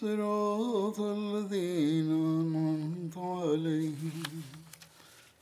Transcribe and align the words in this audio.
صراط 0.00 1.00
الذين 1.00 2.10
أنعمت 2.10 3.18
عليهم 3.18 4.42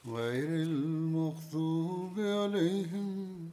غير 0.07 0.49
المغضوب 0.63 2.19
عليهم 2.19 3.51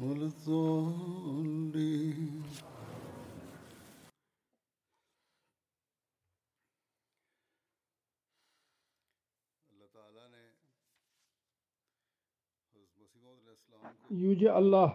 ولا 0.00 0.24
الضالين. 0.24 2.42
یوج 14.10 14.48
اللہ 14.48 14.86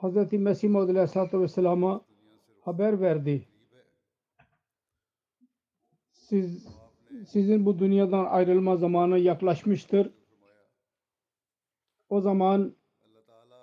حضرت 0.00 0.34
مسیم 0.46 0.76
علیہ 0.76 1.00
السلام 1.00 1.84
haber 2.60 3.00
verdi. 3.00 3.46
Siz, 6.12 6.68
sizin 7.28 7.66
bu 7.66 7.78
dünyadan 7.78 8.24
ayrılma 8.24 8.76
zamanı 8.76 9.18
yaklaşmıştır. 9.18 10.10
O 12.08 12.20
zaman 12.20 12.74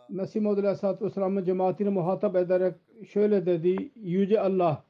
Mesih 0.09 0.41
Maud 0.41 0.57
Aleyhisselatü 0.57 1.05
Vesselam'ın 1.05 1.43
cemaatini 1.43 1.89
muhatap 1.89 2.35
ederek 2.35 2.75
şöyle 3.07 3.45
dedi. 3.45 3.91
Yüce 3.95 4.41
Allah 4.41 4.87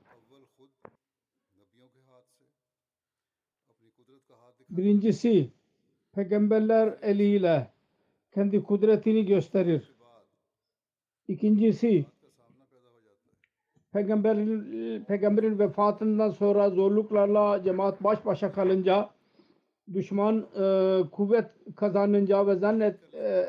birincisi 4.70 5.50
peygamberler 6.12 6.98
eliyle 7.02 7.72
kendi 8.32 8.64
kudretini 8.64 9.26
gösterir. 9.26 9.94
İkincisi 11.28 12.06
peygamberin, 13.94 15.04
peygamberin 15.04 15.60
vefatından 15.60 16.30
sonra 16.30 16.70
zorluklarla 16.70 17.64
cemaat 17.64 18.04
baş 18.04 18.26
başa 18.26 18.52
kalınca 18.52 19.10
düşman 19.94 20.46
e, 20.60 21.00
kuvvet 21.12 21.46
kazanınca 21.76 22.48
ve 22.48 22.56
zannet 22.56 23.14
e, 23.14 23.46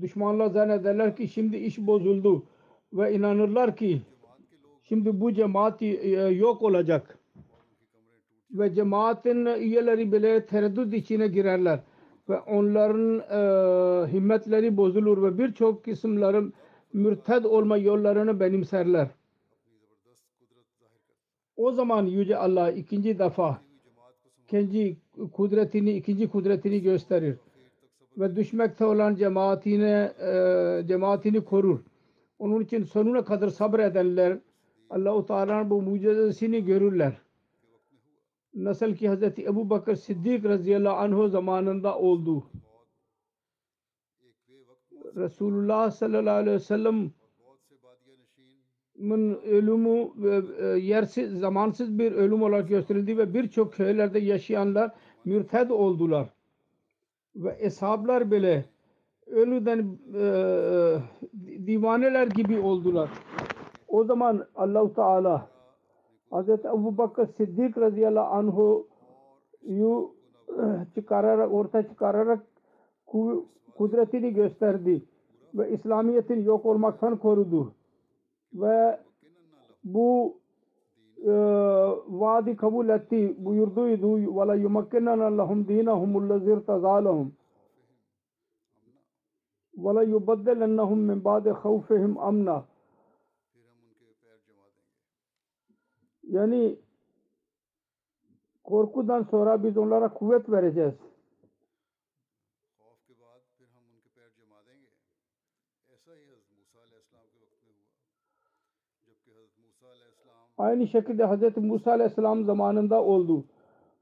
düşmanlar 0.00 0.46
zannederler 0.50 1.16
ki 1.16 1.28
şimdi 1.28 1.56
iş 1.56 1.78
bozuldu 1.78 2.46
ve 2.92 3.14
inanırlar 3.14 3.76
ki 3.76 4.02
şimdi 4.82 5.20
bu 5.20 5.32
cemaat 5.32 5.82
e, 5.82 5.86
yok 6.20 6.62
olacak 6.62 7.18
ve 8.50 8.74
cemaatin 8.74 9.46
üyeleri 9.46 10.12
bile 10.12 10.46
tereddüt 10.46 10.94
içine 10.94 11.28
girerler 11.28 11.80
ve 12.28 12.40
onların 12.40 13.18
e, 13.18 14.12
himmetleri 14.12 14.76
bozulur 14.76 15.22
ve 15.22 15.38
birçok 15.38 15.84
kısımların 15.84 16.52
mürted 16.92 17.44
olma 17.44 17.76
yollarını 17.76 18.40
benimserler. 18.40 19.08
O 21.56 21.72
zaman 21.72 22.06
Yüce 22.06 22.36
Allah 22.36 22.70
ikinci 22.70 23.18
defa 23.18 23.60
kendi 24.48 24.96
kudretini, 25.32 25.92
ikinci 25.92 26.28
kudretini 26.28 26.82
gösterir 26.82 27.36
ve 28.18 28.36
düşmekte 28.36 28.84
olan 28.84 29.14
cemaatine 29.14 30.12
e, 30.20 30.86
cemaatini 30.86 31.44
korur. 31.44 31.80
Onun 32.38 32.60
için 32.60 32.84
sonuna 32.84 33.24
kadar 33.24 33.48
sabredenler 33.48 34.38
Allah-u 34.90 35.26
Teala'nın 35.26 35.70
bu 35.70 35.82
mucizesini 35.82 36.64
görürler. 36.64 37.12
Nasıl 38.54 38.94
ki 38.94 39.10
Hz. 39.10 39.22
Ebu 39.22 39.70
Bakır 39.70 39.96
Siddik 39.96 40.44
radıyallahu 40.44 40.96
anh 40.96 41.30
zamanında 41.30 41.98
oldu. 41.98 42.44
Resulullah 45.16 45.90
sallallahu 45.90 46.34
aleyhi 46.34 46.56
ve 46.56 46.60
sellem 46.60 47.10
ölümü 49.46 50.10
yersiz, 50.80 51.38
zamansız 51.38 51.98
bir 51.98 52.12
ölüm 52.12 52.42
olarak 52.42 52.68
gösterildi 52.68 53.18
ve 53.18 53.34
birçok 53.34 53.72
köylerde 53.72 54.18
yaşayanlar 54.18 54.90
mürted 55.24 55.70
oldular. 55.70 56.28
Ve 57.36 57.56
eshablar 57.58 58.30
bile 58.30 58.64
ölüden 59.26 59.98
e, 60.14 60.24
divaneler 61.66 62.26
gibi 62.26 62.60
oldular. 62.60 63.10
O 63.88 64.04
zaman 64.04 64.46
Allah-u 64.54 64.94
Teala 64.94 65.48
Hz. 66.32 66.48
Ebu 66.48 66.98
Bakır 66.98 67.28
Siddik 67.36 67.78
radıyallahu 67.78 68.34
anh'u 68.34 68.88
yu 69.66 70.14
çıkararak, 70.94 71.52
orta 71.52 71.88
çıkararak 71.88 72.46
kudretini 73.76 74.34
gösterdi 74.34 75.02
ve 75.54 75.70
İslamiyet'in 75.70 76.42
yok 76.42 76.66
olmaktan 76.66 77.16
korudu 77.16 77.75
ve 78.54 79.00
bu 79.84 80.36
e, 81.22 81.32
vaadi 82.08 82.56
kabul 82.56 82.88
etti 82.88 83.36
buyurduydu 83.38 84.40
ve 84.40 84.46
la 84.46 84.54
yumakkinan 84.54 85.38
lahum 85.38 85.68
dinahum 85.68 86.16
allazir 86.16 86.60
tazalahum 86.60 87.32
ve 89.76 89.94
la 89.94 90.02
yubaddilannahum 90.02 90.98
min 90.98 91.24
ba'di 91.24 91.52
khawfihim 91.52 92.18
amna 92.18 92.64
yani 96.30 96.76
korkudan 98.64 99.22
sonra 99.22 99.62
biz 99.62 99.76
onlara 99.76 100.14
kuvvet 100.14 100.50
vereceğiz. 100.50 100.94
Aynı 110.58 110.86
şekilde 110.86 111.26
Hz. 111.26 111.56
Musa 111.56 111.90
Aleyhisselam 111.90 112.44
zamanında 112.44 113.04
oldu. 113.04 113.44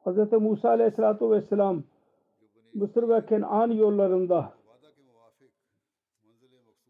Hz. 0.07 0.33
Musa 0.33 0.69
Aleyhisselatü 0.69 1.31
Vesselam 1.31 1.83
Mısır 2.75 3.09
ve 3.09 3.27
Kenan 3.27 3.71
yollarında 3.71 4.53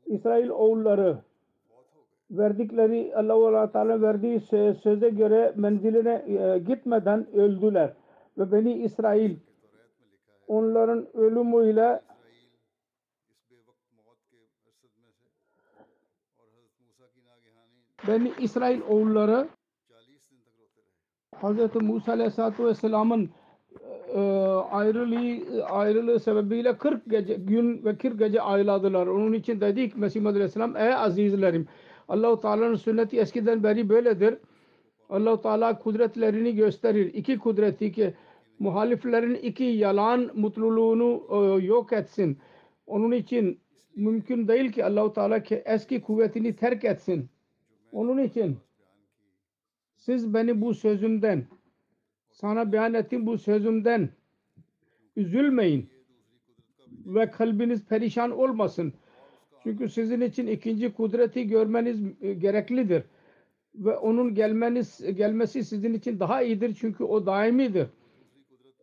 İsrail 0.06 0.49
oğulları 0.49 1.19
verdikleri 2.31 3.12
Allah-u 3.17 3.73
Teala 3.73 4.03
verdiği 4.03 4.41
söze 4.83 5.11
göre 5.11 5.53
menziline 5.56 6.25
gitmeden 6.67 7.27
öldüler. 7.35 7.93
Ve 8.39 8.53
Beni 8.53 8.73
İsrail 8.73 9.37
onların 10.49 11.06
ölümüyle 11.15 12.00
Beni 18.09 18.33
İsrail 18.41 18.81
oğulları 18.81 19.49
Hz. 21.43 21.83
Musa 21.83 22.12
Aleyhisselatü 22.12 22.65
Vesselam'ın 22.65 23.31
ayrılığı, 24.71 25.65
ayrılığı 25.65 26.21
sebebiyle 26.21 26.79
40 26.79 27.11
gece, 27.11 27.35
gün 27.35 27.85
ve 27.85 27.99
40 27.99 28.19
gece 28.19 28.41
ayrıldılar. 28.41 29.06
Onun 29.06 29.33
için 29.33 29.61
dedik 29.61 29.97
Mesih 29.97 30.27
Aleyhisselam 30.27 30.77
ey 30.77 30.95
azizlerim 30.95 31.69
Allah-u 32.09 32.41
Teala'nın 32.41 32.75
sünneti 32.75 33.21
eskiden 33.21 33.62
beri 33.62 33.89
böyledir. 33.89 34.39
Allah-u 35.11 35.43
Teala 35.43 35.79
kudretlerini 35.79 36.55
gösterir. 36.55 37.15
İki 37.15 37.39
kudreti 37.39 37.93
ki 37.93 38.15
muhaliflerin 38.59 39.35
iki 39.35 39.65
yalan 39.65 40.31
mutluluğunu 40.35 41.23
e, 41.31 41.65
yok 41.65 41.93
etsin. 41.93 42.39
Onun 42.87 43.12
için 43.12 43.61
mümkün 43.97 44.49
değil 44.49 44.73
ki 44.73 44.85
Allahu 44.85 45.12
Teala 45.12 45.43
ki 45.43 45.62
eski 45.65 46.01
kuvvetini 46.01 46.56
terk 46.56 46.85
etsin. 46.85 47.29
Onun 47.94 48.19
için 48.23 48.56
siz 49.96 50.35
beni 50.35 50.61
bu 50.61 50.75
sözümden 50.75 51.46
sana 52.31 52.73
beyan 52.73 52.94
ettiğim 52.94 53.26
bu 53.26 53.38
sözümden 53.38 54.08
üzülmeyin 55.17 55.91
ve 57.06 57.31
kalbiniz 57.31 57.85
perişan 57.85 58.31
olmasın. 58.31 58.93
Çünkü 59.62 59.88
sizin 59.88 60.20
için 60.20 60.46
ikinci 60.46 60.93
kudreti 60.93 61.49
görmeniz 61.49 62.00
e, 62.20 62.35
gereklidir. 62.35 63.02
Ve 63.75 63.96
onun 63.96 64.35
gelmeniz 64.35 65.14
gelmesi 65.17 65.64
sizin 65.64 65.94
için 65.94 66.20
daha 66.20 66.43
iyidir 66.43 66.76
çünkü 66.81 67.05
o 67.05 67.26
daimidir. 67.26 67.87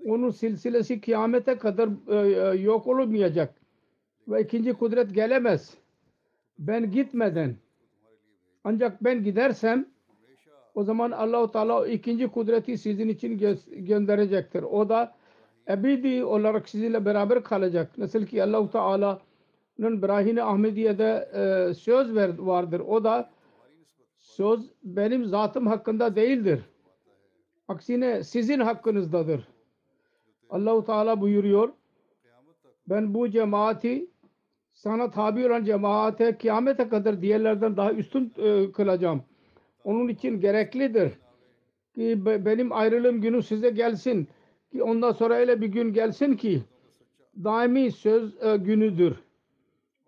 Onun 0.06 0.30
silsilesi 0.30 1.02
kıyamete 1.02 1.58
kadar 1.58 1.90
e, 2.08 2.58
e, 2.58 2.62
yok 2.62 2.88
olmayacak. 2.88 3.56
Ve 4.28 4.44
ikinci 4.44 4.74
kudret 4.74 5.14
gelemez. 5.16 5.78
Ben 6.60 6.92
gitmeden 6.92 7.56
ancak 8.64 9.04
ben 9.04 9.24
gidersem 9.24 9.86
o 10.76 10.84
zaman 10.84 11.12
Allahu 11.12 11.52
Teala 11.52 11.88
ikinci 11.88 12.28
kudreti 12.28 12.78
sizin 12.78 13.10
için 13.10 13.40
gö- 13.40 13.86
gönderecektir. 13.86 14.64
O 14.64 14.90
da 14.90 15.16
ebedi 15.70 16.24
olarak 16.24 16.70
sizinle 16.70 17.06
beraber 17.06 17.44
kalacak. 17.44 17.98
Nasıl 17.98 18.26
ki 18.26 18.44
Allahu 18.44 18.72
Teala'nın 18.72 20.02
Brahine 20.02 20.44
Ahmediye'de 20.44 21.30
e, 21.34 21.74
söz 21.74 22.16
ver, 22.16 22.38
vardır. 22.38 22.80
O 22.80 23.04
da 23.04 23.30
söz 24.18 24.72
benim 24.84 25.26
zatım 25.26 25.68
hakkında 25.68 26.16
değildir. 26.16 26.62
Aksine 27.68 28.24
sizin 28.24 28.60
hakkınızdadır. 28.60 29.48
Allahu 30.50 30.86
Teala 30.86 31.22
buyuruyor. 31.22 31.74
Ben 32.90 33.14
bu 33.14 33.30
cemaati 33.30 34.11
sana 34.82 35.12
tabi 35.12 35.48
olan 35.48 35.64
cemaate 35.64 36.38
kıyamete 36.38 36.90
kadar 36.90 37.22
diğerlerden 37.22 37.78
daha 37.78 37.94
üstün 37.94 38.34
e, 38.38 38.72
kılacağım. 38.72 39.24
Onun 39.84 40.08
için 40.08 40.40
gereklidir 40.40 41.12
ki 41.96 42.26
be- 42.26 42.46
benim 42.46 42.72
ayrılığım 42.74 43.22
günü 43.22 43.44
size 43.44 43.70
gelsin 43.70 44.28
ki 44.72 44.84
ondan 44.84 45.12
sonra 45.12 45.34
öyle 45.34 45.62
bir 45.62 45.68
gün 45.68 45.94
gelsin 45.94 46.34
ki 46.34 46.62
daimi 47.44 47.92
söz 47.92 48.44
e, 48.44 48.58
günüdür. 48.58 49.16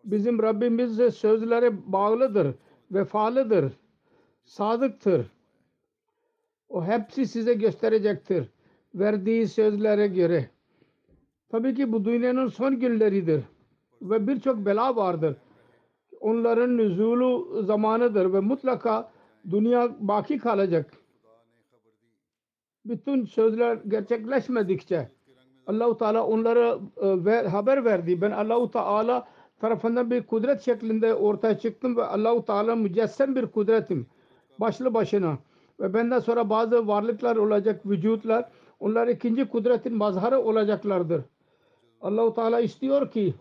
Bizim 0.03 0.41
Rabbimiz 0.41 0.99
de 0.99 1.11
sözlere 1.11 1.91
bağlıdır, 1.91 2.55
vefalıdır, 2.91 3.73
sadıktır. 4.43 5.25
O 6.69 6.85
hepsi 6.85 7.27
size 7.27 7.53
gösterecektir. 7.53 8.47
Verdiği 8.95 9.47
sözlere 9.47 10.07
göre. 10.07 10.49
Tabii 11.49 11.75
ki 11.75 11.91
bu 11.91 12.05
dünyanın 12.05 12.47
son 12.47 12.79
günleridir. 12.79 13.41
Ve 14.03 14.27
birçok 14.27 14.65
bela 14.65 14.95
vardır. 14.95 15.35
Onların 16.19 16.77
nüzulu 16.77 17.61
zamanıdır 17.63 18.33
ve 18.33 18.39
mutlaka 18.39 19.11
dünya 19.49 19.95
baki 19.99 20.37
kalacak. 20.37 20.91
Bütün 22.85 23.25
sözler 23.25 23.79
gerçekleşmedikçe 23.87 25.09
Allahu 25.67 25.97
Teala 25.97 26.27
onlara 26.27 26.79
e, 27.01 27.47
haber 27.47 27.85
verdi. 27.85 28.21
Ben 28.21 28.31
Allahu 28.31 28.71
Teala 28.71 29.27
tarafından 29.59 30.11
bir 30.11 30.23
kudret 30.23 30.61
şeklinde 30.61 31.13
ortaya 31.13 31.59
çıktım 31.59 31.97
ve 31.97 32.03
Allahu 32.03 32.45
Teala 32.45 32.75
mücessem 32.75 33.35
bir 33.35 33.45
kudretim. 33.45 34.07
Başlı 34.59 34.93
başına. 34.93 35.37
Ve 35.79 35.93
benden 35.93 36.19
sonra 36.19 36.49
bazı 36.49 36.87
varlıklar 36.87 37.35
olacak, 37.35 37.85
vücutlar. 37.85 38.49
Onlar 38.79 39.07
ikinci 39.07 39.45
kudretin 39.45 39.97
mazharı 39.97 40.39
olacaklardır. 40.39 41.21
Allahu 42.01 42.33
Teala 42.33 42.59
istiyor 42.59 43.11
ki 43.11 43.33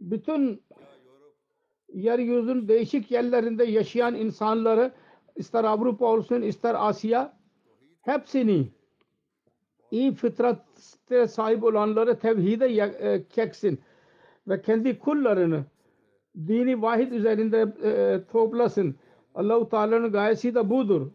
bütün 0.00 0.62
yeryüzünün 1.92 2.68
değişik 2.68 3.10
yerlerinde 3.10 3.64
yaşayan 3.64 4.14
insanları 4.14 4.92
ister 5.36 5.64
Avrupa 5.64 6.06
olsun 6.06 6.42
ister 6.42 6.88
Asya 6.88 7.36
hepsini 8.02 8.68
iyi 9.90 10.14
fıtrate 10.14 11.26
sahip 11.28 11.64
olanları 11.64 12.18
tevhide 12.18 12.66
e, 12.66 13.24
çeksin 13.34 13.80
ve 14.48 14.62
kendi 14.62 14.98
kullarını 14.98 15.64
dini 16.36 16.82
vahid 16.82 17.12
üzerinde 17.12 17.74
e, 17.82 18.20
toplasın. 18.32 18.96
Allahu 19.34 19.68
Teala'nın 19.68 20.12
gayesi 20.12 20.54
de 20.54 20.70
budur. 20.70 21.10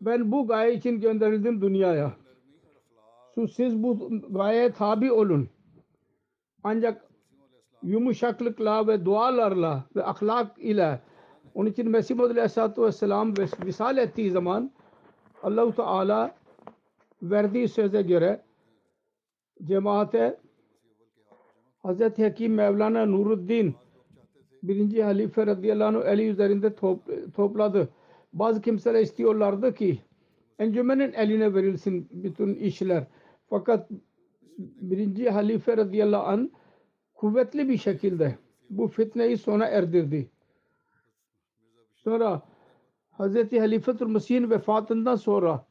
Ben 0.00 0.32
bu 0.32 0.46
gaye 0.46 0.74
için 0.74 1.00
gönderildim 1.00 1.62
dünyaya. 1.62 2.12
Siz 3.56 3.82
bu 3.82 4.10
gayeye 4.30 4.72
tabi 4.72 5.12
olun. 5.12 5.48
Ancak 6.62 7.13
yumuşaklıkla 7.84 8.86
ve 8.86 9.04
dualarla 9.04 9.84
ve 9.96 10.04
ahlak 10.04 10.58
ile 10.58 11.00
onun 11.54 11.70
için 11.70 11.90
Mesih 11.90 12.14
Muhammed 12.14 12.36
Aleyhisselatü 12.36 12.82
Vesselam 12.82 13.34
visal 13.66 13.98
ettiği 13.98 14.30
zaman 14.30 14.70
Allah-u 15.42 15.74
Teala 15.74 16.34
verdiği 17.22 17.68
söze 17.68 18.02
göre 18.02 18.42
cemaate 19.64 20.40
Hz. 21.84 22.00
Hakim 22.18 22.54
Mevlana 22.54 23.06
Nuruddin 23.06 23.74
birinci 24.62 25.02
halife 25.02 25.46
radıyallahu 25.46 25.98
anh 25.98 26.04
eli 26.06 26.28
üzerinde 26.28 26.74
topladı. 27.34 27.88
Bazı 28.32 28.60
kimseler 28.62 29.00
istiyorlardı 29.00 29.74
ki 29.74 30.02
encümenin 30.58 31.12
eline 31.12 31.54
verilsin 31.54 32.08
bütün 32.12 32.54
işler. 32.54 33.06
Fakat 33.50 33.90
birinci 34.58 35.30
halife 35.30 35.76
radıyallahu 35.76 36.26
anh 36.26 36.48
kuvvetli 37.14 37.68
bir 37.68 37.78
şekilde 37.78 38.38
bu 38.70 38.88
fitneyi 38.88 39.38
sona 39.38 39.66
erdirdi. 39.66 40.30
Sonra 41.94 42.42
Hz. 43.18 43.52
Halifetul 43.52 44.08
Mesih'in 44.08 44.50
vefatından 44.50 45.16
sonra 45.16 45.66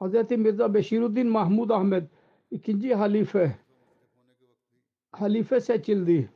Hz. 0.00 0.30
Mirza 0.30 0.74
Beşiruddin 0.74 1.26
Mahmud 1.26 1.70
Ahmet 1.70 2.04
ikinci 2.50 2.94
halife 2.94 3.56
halife 5.12 5.60
seçildi. 5.60 6.30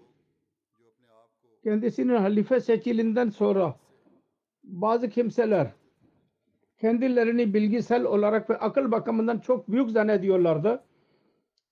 Kendisinin 1.64 2.14
halife 2.14 2.60
seçilinden 2.60 3.28
sonra 3.30 3.74
bazı 4.64 5.08
kimseler 5.08 5.72
kendilerini 6.78 7.54
bilgisel 7.54 8.04
olarak 8.04 8.50
ve 8.50 8.58
akıl 8.58 8.90
bakımından 8.90 9.38
çok 9.38 9.70
büyük 9.70 9.90
zannediyorlardı. 9.90 10.84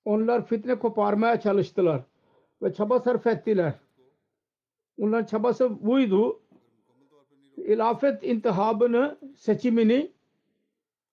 Onlar 0.05 0.47
fitne 0.47 0.79
koparmaya 0.79 1.41
çalıştılar 1.41 2.03
ve 2.63 2.72
çaba 2.72 3.01
sarf 3.01 3.27
ettiler. 3.27 3.75
Onların 5.01 5.27
çabası 5.27 5.86
buydu. 5.86 6.41
İlafet 7.56 8.22
intihabını, 8.22 9.19
seçimini 9.36 10.13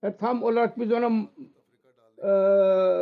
e, 0.04 0.16
tam 0.16 0.44
olarak 0.44 0.80
biz 0.80 0.92
ona 0.92 1.08
e, 2.24 2.30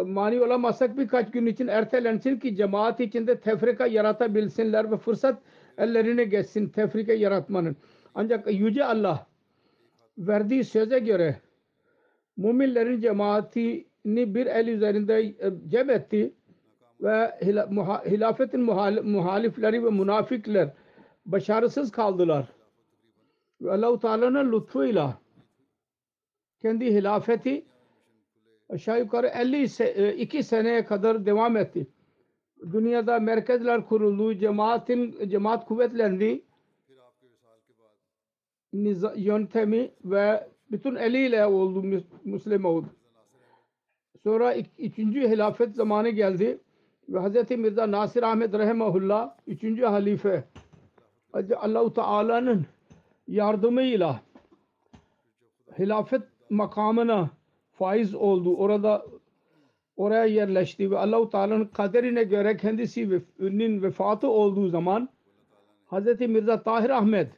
mani 0.03 0.41
olamazsak 0.41 0.97
birkaç 0.97 1.31
gün 1.31 1.45
için 1.45 1.67
ertelensin 1.67 2.39
ki 2.39 2.55
cemaat 2.55 2.99
içinde 2.99 3.39
tefrika 3.39 3.87
yaratabilsinler 3.87 4.91
ve 4.91 4.97
fırsat 4.97 5.41
ellerine 5.77 6.23
geçsin 6.23 6.69
tefrika 6.69 7.13
yaratmanın. 7.13 7.75
Ancak 8.15 8.53
Yüce 8.53 8.85
Allah 8.85 9.27
verdiği 10.17 10.63
söze 10.63 10.99
göre 10.99 11.41
müminlerin 12.37 13.01
cemaatini 13.01 14.35
bir 14.35 14.45
el 14.45 14.67
üzerinde 14.67 15.19
e, 15.21 15.35
cem 15.67 15.89
etti 15.89 16.33
ve 17.01 17.39
hilafetin 18.05 18.61
muhalifleri 19.03 19.85
ve 19.85 19.89
münafıklar 19.89 20.69
başarısız 21.25 21.91
kaldılar. 21.91 22.45
Ve 23.61 23.71
Allah-u 23.71 23.99
Teala'nın 23.99 24.51
lütfuyla 24.51 25.19
kendi 26.61 26.85
hilafeti 26.85 27.65
aşağı 28.69 28.99
yukarı 28.99 29.27
52 29.27 30.43
seneye 30.43 30.85
kadar 30.85 31.25
devam 31.25 31.57
etti. 31.57 31.87
Dünyada 32.73 33.19
merkezler 33.19 33.85
kuruldu, 33.85 34.33
cemaatin 34.33 35.29
cemaat 35.29 35.65
kuvvetlendi, 35.65 36.43
yöntemi 39.15 39.91
ve 40.05 40.47
bütün 40.71 40.95
eliyle 40.95 41.45
oldu 41.45 42.03
Müslüman 42.23 42.71
oldu. 42.71 42.87
Sonra 44.23 44.55
üçüncü 44.79 45.29
hilafet 45.29 45.75
zamanı 45.75 46.09
geldi 46.09 46.59
ve 47.09 47.19
Hz. 47.19 47.51
Mirza 47.51 47.91
Nasir 47.91 48.23
Ahmet 48.23 48.53
Rahimahullah 48.53 49.35
üçüncü 49.47 49.85
halife 49.85 50.43
Allah-u 51.57 51.93
Teala'nın 51.93 52.65
yardımıyla 53.27 54.21
hilafet 55.79 56.21
makamına 56.49 57.29
faiz 57.73 58.15
oldu. 58.15 58.55
Orada 58.55 59.05
oraya 59.97 60.25
yerleşti 60.25 60.91
ve 60.91 60.97
Allah-u 60.97 61.29
Teala'nın 61.29 61.65
kaderine 61.65 62.23
göre 62.23 62.57
kendisinin 62.57 63.83
vefatı 63.83 64.27
olduğu 64.27 64.67
zaman 64.67 65.09
Hz. 65.91 66.19
Mirza 66.19 66.63
Tahir 66.63 66.89
Ahmet 66.89 67.31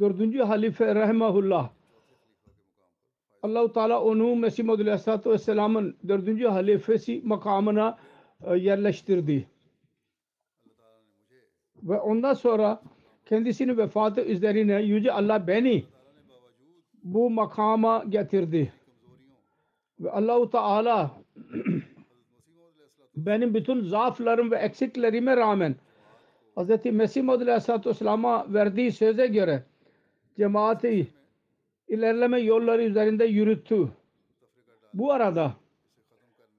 dördüncü 0.00 0.42
halife 0.42 0.94
rahimahullah 0.94 1.70
Allahu 3.42 3.72
Teala 3.72 4.02
onu 4.02 4.36
Mesih 4.36 4.64
Maud 4.64 4.80
Aleyhisselatü 4.80 5.30
Vesselam'ın 5.30 5.96
dördüncü 6.08 6.46
halifesi 6.46 7.20
makamına 7.24 7.98
yerleştirdi. 8.44 9.48
Ve 11.82 12.00
ondan 12.00 12.34
sonra 12.34 12.82
kendisinin 13.24 13.78
vefatı 13.78 14.20
üzerine 14.20 14.82
Yüce 14.82 15.12
Allah 15.12 15.46
beni 15.46 15.84
bu 17.02 17.30
makama 17.30 18.04
getirdi. 18.08 18.72
Ve 20.00 20.10
Allahu 20.10 20.50
Teala 20.50 21.10
benim 23.16 23.54
bütün 23.54 23.80
zaaflarım 23.80 24.50
ve 24.50 24.56
eksiklerime 24.56 25.36
rağmen 25.36 25.76
Hz. 26.56 26.84
Mesih 26.84 27.22
Maud 27.22 27.40
Aleyhisselatü 27.40 27.90
Vesselam'a 27.90 28.52
verdiği 28.54 28.92
söze 28.92 29.26
göre 29.26 29.62
cemaati 30.36 31.08
ilerleme 31.88 32.40
yolları 32.40 32.82
üzerinde 32.82 33.24
yürüttü. 33.24 33.88
Bu 34.94 35.12
arada 35.12 35.54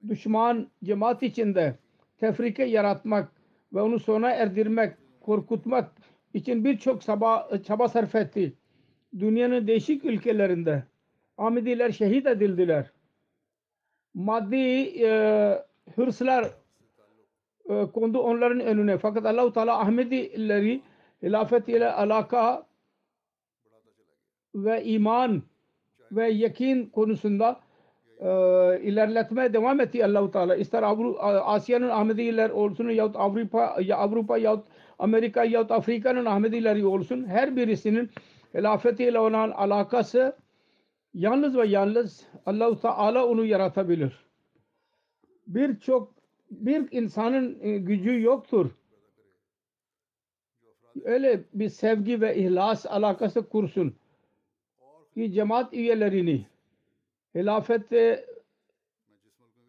düşman 0.08 0.68
cemaat 0.84 1.22
içinde 1.22 1.74
tefrike 2.18 2.64
yaratmak 2.64 3.32
ve 3.72 3.80
onu 3.80 3.98
sona 3.98 4.30
erdirmek, 4.30 4.94
korkutmak 5.20 5.92
için 6.34 6.64
birçok 6.64 7.02
çaba, 7.02 7.88
sarf 7.88 8.14
etti. 8.14 8.54
Dünyanın 9.18 9.66
değişik 9.66 10.04
ülkelerinde 10.04 10.84
Ahmediler 11.38 11.90
şehit 11.90 12.26
edildiler. 12.26 12.90
Maddi 14.14 14.56
e, 15.04 15.64
hırslar 15.94 16.44
e, 17.68 17.86
kondu 17.94 18.18
onların 18.18 18.60
önüne. 18.60 18.98
Fakat 18.98 19.26
Allahu 19.26 19.52
Teala 19.52 19.80
Ahmedileri 19.80 20.82
hilafet 21.22 21.68
ile 21.68 21.92
alaka 21.92 22.66
ve 24.54 24.84
iman 24.84 25.42
ve 26.12 26.28
yakin 26.28 26.86
konusunda 26.86 27.60
ilerletmeye 28.82 29.52
devam 29.52 29.80
etti 29.80 30.04
Allahu 30.04 30.30
Teala. 30.30 30.56
İster 30.56 30.82
Avru, 30.82 31.18
Asya'nın 31.20 31.88
Ahmediler 31.88 32.50
olsun 32.50 32.88
yahut 32.88 33.16
Avrupa 33.16 33.76
ya 33.80 33.96
Avrupa 33.96 34.38
yahut 34.38 34.66
Amerika 34.98 35.44
yahut 35.44 35.70
Afrika'nın 35.70 36.24
Ahmedileri 36.24 36.86
olsun 36.86 37.24
her 37.24 37.56
birisinin 37.56 38.10
hilafetiyle 38.54 39.18
olan 39.18 39.50
alakası 39.50 40.36
yalnız 41.14 41.56
ve 41.56 41.66
yalnız 41.66 42.26
Allahu 42.46 42.80
Teala 42.80 43.26
onu 43.26 43.44
yaratabilir. 43.44 44.26
Birçok 45.46 46.14
bir 46.50 46.88
insanın 46.90 47.58
e, 47.60 47.78
gücü 47.78 48.22
yoktur. 48.22 48.70
Öyle 51.04 51.44
bir 51.54 51.68
sevgi 51.68 52.20
ve 52.20 52.36
ihlas 52.36 52.86
alakası 52.86 53.48
kursun 53.48 53.94
ki 55.14 55.32
cemaat 55.32 55.74
üyelerini 55.74 56.46
hilafet 57.38 57.92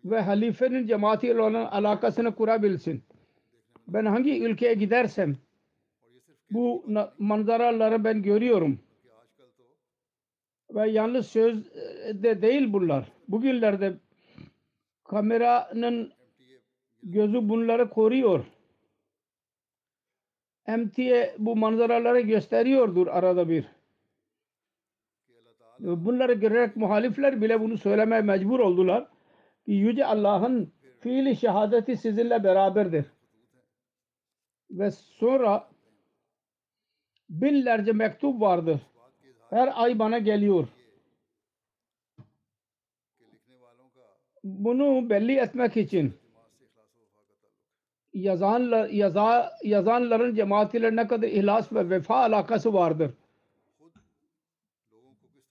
ve 0.05 0.21
halifenin 0.21 0.87
cemaatiyle 0.87 1.41
olan 1.41 1.65
alakasını 1.65 2.35
kurabilsin. 2.35 3.03
Ben 3.87 4.05
hangi 4.05 4.43
ülkeye 4.43 4.73
gidersem 4.73 5.35
bu 6.51 6.85
manzaraları 7.17 8.03
ben 8.03 8.23
görüyorum. 8.23 8.79
Ve 10.71 10.89
yalnız 10.89 11.27
söz 11.27 11.65
de 12.13 12.41
değil 12.41 12.73
bunlar. 12.73 13.11
Bugünlerde 13.27 13.93
kameranın 15.03 16.13
gözü 17.03 17.49
bunları 17.49 17.89
koruyor. 17.89 18.45
MTA 20.67 21.29
bu 21.37 21.55
manzaraları 21.55 22.19
gösteriyordur 22.19 23.07
arada 23.07 23.49
bir. 23.49 23.78
Bunları 25.79 26.33
görerek 26.33 26.75
muhalifler 26.75 27.41
bile 27.41 27.61
bunu 27.61 27.77
söylemeye 27.77 28.21
mecbur 28.21 28.59
oldular. 28.59 29.07
Ki 29.65 29.71
Yüce 29.71 30.05
Allah'ın 30.05 30.73
fiili 30.99 31.35
şehadeti 31.35 31.97
sizinle 31.97 32.43
beraberdir. 32.43 33.05
Ve 34.71 34.91
sonra 34.91 35.69
binlerce 37.29 37.91
mektup 37.91 38.41
vardır. 38.41 38.81
Her 39.49 39.83
ay 39.83 39.99
bana 39.99 40.19
geliyor. 40.19 40.67
Bunu 44.43 45.09
belli 45.09 45.35
etmek 45.35 45.77
için 45.77 46.13
yazanlar, 48.13 48.89
yaza, 48.89 49.51
yazanların 49.63 50.35
cemaatiyle 50.35 50.95
ne 50.95 51.07
kadar 51.07 51.27
ihlas 51.27 51.73
ve 51.73 51.89
vefa 51.89 52.15
alakası 52.15 52.73
vardır. 52.73 53.11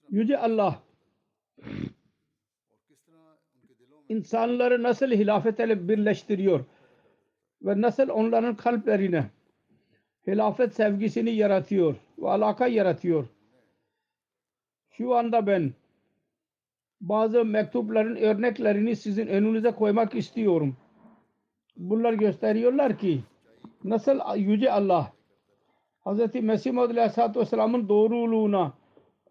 Yüce 0.09 0.37
Allah 0.37 0.83
insanları 4.09 4.83
nasıl 4.83 5.07
hilafet 5.11 5.59
ile 5.59 5.89
birleştiriyor 5.89 6.65
ve 7.61 7.81
nasıl 7.81 8.09
onların 8.09 8.55
kalplerine 8.55 9.25
hilafet 10.27 10.75
sevgisini 10.75 11.29
yaratıyor 11.29 11.95
ve 12.19 12.29
alaka 12.29 12.67
yaratıyor. 12.67 13.27
Şu 14.89 15.15
anda 15.15 15.47
ben 15.47 15.73
bazı 17.01 17.45
mektupların 17.45 18.15
örneklerini 18.15 18.95
sizin 18.95 19.27
önünüze 19.27 19.71
koymak 19.71 20.15
istiyorum. 20.15 20.77
Bunlar 21.77 22.13
gösteriyorlar 22.13 22.97
ki 22.97 23.23
nasıl 23.83 24.19
Yüce 24.35 24.71
Allah 24.71 25.13
Hz. 26.05 26.35
Mesih 26.35 26.77
Aleyhisselatü 26.77 27.39
Vesselam'ın 27.39 27.89
doğruluğuna 27.89 28.78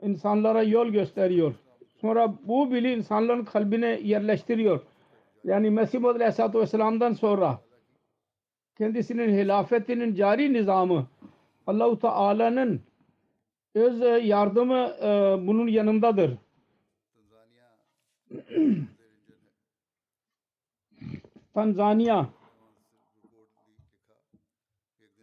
insanlara 0.02 0.62
yol 0.62 0.86
gösteriyor. 0.88 1.54
Sonra 2.00 2.34
bu 2.42 2.72
bili 2.72 2.92
insanların 2.92 3.44
kalbine 3.44 4.00
yerleştiriyor. 4.02 4.80
Yani 5.44 5.70
Mesih 5.70 6.00
Maud 6.00 6.14
Aleyhisselatü 6.14 6.58
Vesselam'dan 6.58 7.12
sonra 7.12 7.60
kendisinin 8.78 9.38
hilafetinin 9.38 10.14
cari 10.14 10.52
nizamı 10.52 11.06
Allahu 11.66 11.98
Teala'nın 11.98 12.80
öz 13.74 14.26
yardımı 14.26 14.94
e, 15.02 15.06
bunun 15.46 15.68
yanındadır. 15.68 16.38
Tanzanya 21.54 22.28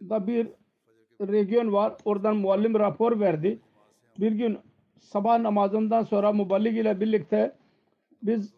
da 0.00 0.26
bir 0.26 0.48
region 1.20 1.72
var. 1.72 1.94
Oradan 2.04 2.36
muallim 2.36 2.74
rapor 2.74 3.20
verdi. 3.20 3.60
Bir 4.18 4.32
gün 4.32 4.58
sabah 5.00 5.38
namazından 5.38 6.04
sonra 6.04 6.32
muballik 6.32 6.76
ile 6.76 7.00
birlikte 7.00 7.56
biz 8.22 8.54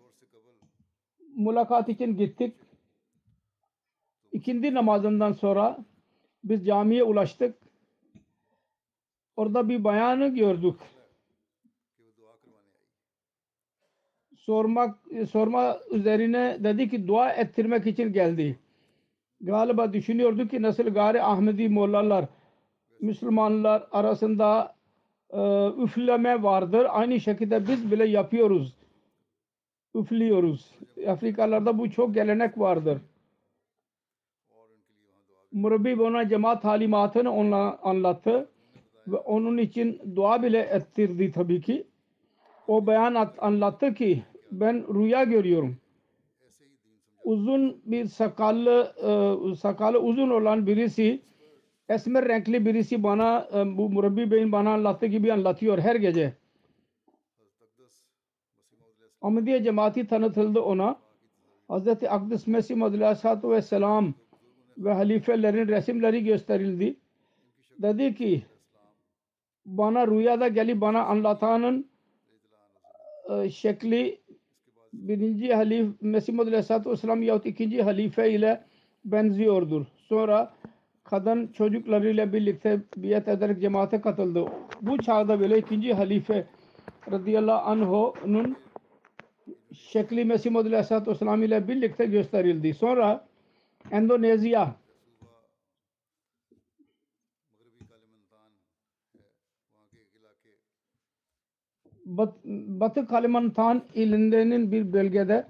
mülakat 1.36 1.88
için 1.88 2.16
gittik. 2.16 2.54
İkindi 4.32 4.74
namazından 4.74 5.32
sonra 5.32 5.78
biz 6.44 6.66
camiye 6.66 7.04
ulaştık. 7.04 7.58
Orada 9.36 9.68
bir 9.68 9.84
bayanı 9.84 10.28
gördük. 10.28 10.76
Sormak 14.36 14.98
sorma 15.30 15.78
üzerine 15.90 16.58
dedi 16.64 16.90
ki 16.90 17.08
dua 17.08 17.32
ettirmek 17.32 17.86
için 17.86 18.12
geldi. 18.12 18.58
Galiba 19.40 19.92
düşünüyordu 19.92 20.48
ki 20.48 20.62
nasıl 20.62 20.82
gari 20.82 21.22
Ahmedi 21.22 21.68
mollalar 21.68 22.24
Müslümanlar 23.00 23.88
arasında 23.90 24.77
e, 25.30 25.68
üfleme 25.82 26.42
vardır. 26.42 26.86
Aynı 26.90 27.20
şekilde 27.20 27.68
biz 27.68 27.90
bile 27.90 28.04
yapıyoruz. 28.04 28.74
Üflüyoruz. 29.94 30.74
Afrikalarda 31.06 31.78
bu 31.78 31.90
çok 31.90 32.14
gelenek 32.14 32.58
vardır. 32.58 32.98
Murabbi 35.52 36.02
ona 36.02 36.28
cemaat 36.28 36.62
talimatını 36.62 37.32
onunla 37.32 37.78
anlattı 37.82 38.48
ve 39.06 39.16
onun 39.16 39.58
için 39.58 40.02
dua 40.16 40.42
bile 40.42 40.58
ettirdi 40.58 41.32
tabii 41.32 41.60
ki. 41.60 41.86
O 42.66 42.86
beyan 42.86 43.32
anlattı 43.38 43.94
ki 43.94 44.22
ben 44.52 44.94
rüya 44.94 45.24
görüyorum. 45.24 45.76
Uzun 47.24 47.80
bir 47.84 48.06
sakallı 48.06 48.92
e, 49.02 49.56
sakalı 49.56 49.98
uzun 49.98 50.30
olan 50.30 50.66
birisi 50.66 51.22
esmer 51.88 52.28
renkli 52.28 52.66
birisi 52.66 53.02
bana 53.02 53.48
e, 53.54 53.76
bu 53.76 53.90
Murabbi 53.90 54.30
Bey'in 54.30 54.52
bana 54.52 54.72
anlattığı 54.72 55.06
gibi 55.06 55.32
anlatıyor 55.32 55.78
her 55.78 55.96
gece. 55.96 56.34
Ahmediye 59.22 59.62
cemaati 59.62 60.06
tanıtıldı 60.06 60.60
ona. 60.60 60.98
Hz. 61.70 61.88
Akdis 62.08 62.46
Mesih 62.46 62.82
Aleyhisselatü 62.82 63.50
Vesselam 63.50 64.14
ve 64.78 64.92
halifelerin 64.92 65.68
resimleri 65.68 66.24
gösterildi. 66.24 66.96
Dedi 67.78 68.14
ki 68.14 68.42
bana 69.66 70.06
rüyada 70.06 70.48
gelip 70.48 70.80
bana 70.80 71.04
anlatanın 71.04 71.90
e, 73.30 73.50
şekli 73.50 74.20
birinci 74.92 75.54
halif 75.54 75.88
Mesih 76.00 76.38
Aleyhisselatü 76.38 76.90
Vesselam 76.90 77.22
yahut 77.22 77.46
ikinci 77.46 77.82
halife 77.82 78.32
ile 78.32 78.64
benziyordur. 79.04 79.86
Sonra 79.98 80.52
kadın 81.10 81.46
çocuklarıyla 81.46 82.32
birlikte 82.32 82.80
biat 82.96 83.28
ederek 83.28 83.60
cemaate 83.60 84.00
katıldı. 84.00 84.44
Bu 84.80 84.98
çağda 84.98 85.40
böyle 85.40 85.58
ikinci 85.58 85.94
halife 85.94 86.46
radıyallahu 87.10 87.70
anh'ın 87.70 88.56
şekli 89.72 90.24
Mesih 90.24 90.50
Muhammed 90.50 90.72
Aleyhisselatü 90.72 91.10
Vesselam 91.10 91.42
ile 91.42 91.68
birlikte 91.68 92.06
gösterildi. 92.06 92.74
Sonra 92.74 93.26
Endonezya 93.90 94.76
Bat, 102.04 102.34
Batı 102.44 103.06
Kalimantan 103.06 103.84
illerinin 103.94 104.72
bir 104.72 104.92
bölgede 104.92 105.46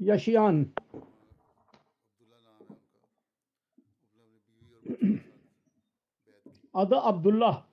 yaşayan 0.00 0.66
adı 6.74 6.96
Abdullah 6.96 7.64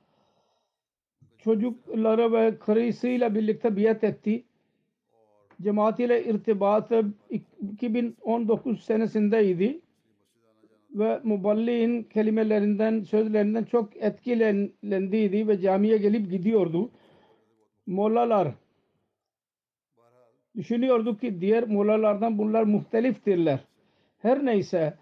çocukları 1.38 2.34
ve 2.34 2.60
karısıyla 2.60 3.36
birlikte 3.36 3.78
biat 3.78 4.04
etti. 4.04 4.44
Cemaat 5.62 6.00
ile 6.00 6.24
irtibatı 6.24 7.06
2019 7.62 8.84
senesindeydi 8.84 9.82
ve 10.92 11.20
muballiğin 11.24 12.04
kelimelerinden, 12.04 13.04
sözlerinden 13.04 13.64
çok 13.64 13.98
etkilendiydi 13.98 15.48
ve 15.48 15.62
camiye 15.62 15.98
gelip 15.98 16.32
gidiyordu. 16.32 16.90
Mollalar 17.88 18.54
düşünüyordu 20.56 21.18
ki 21.18 21.42
diğer 21.42 21.68
mollalardan 21.68 22.38
bunlar 22.38 22.64
muhteliftirler. 22.64 23.60
Her 24.18 24.46
neyse 24.46 24.94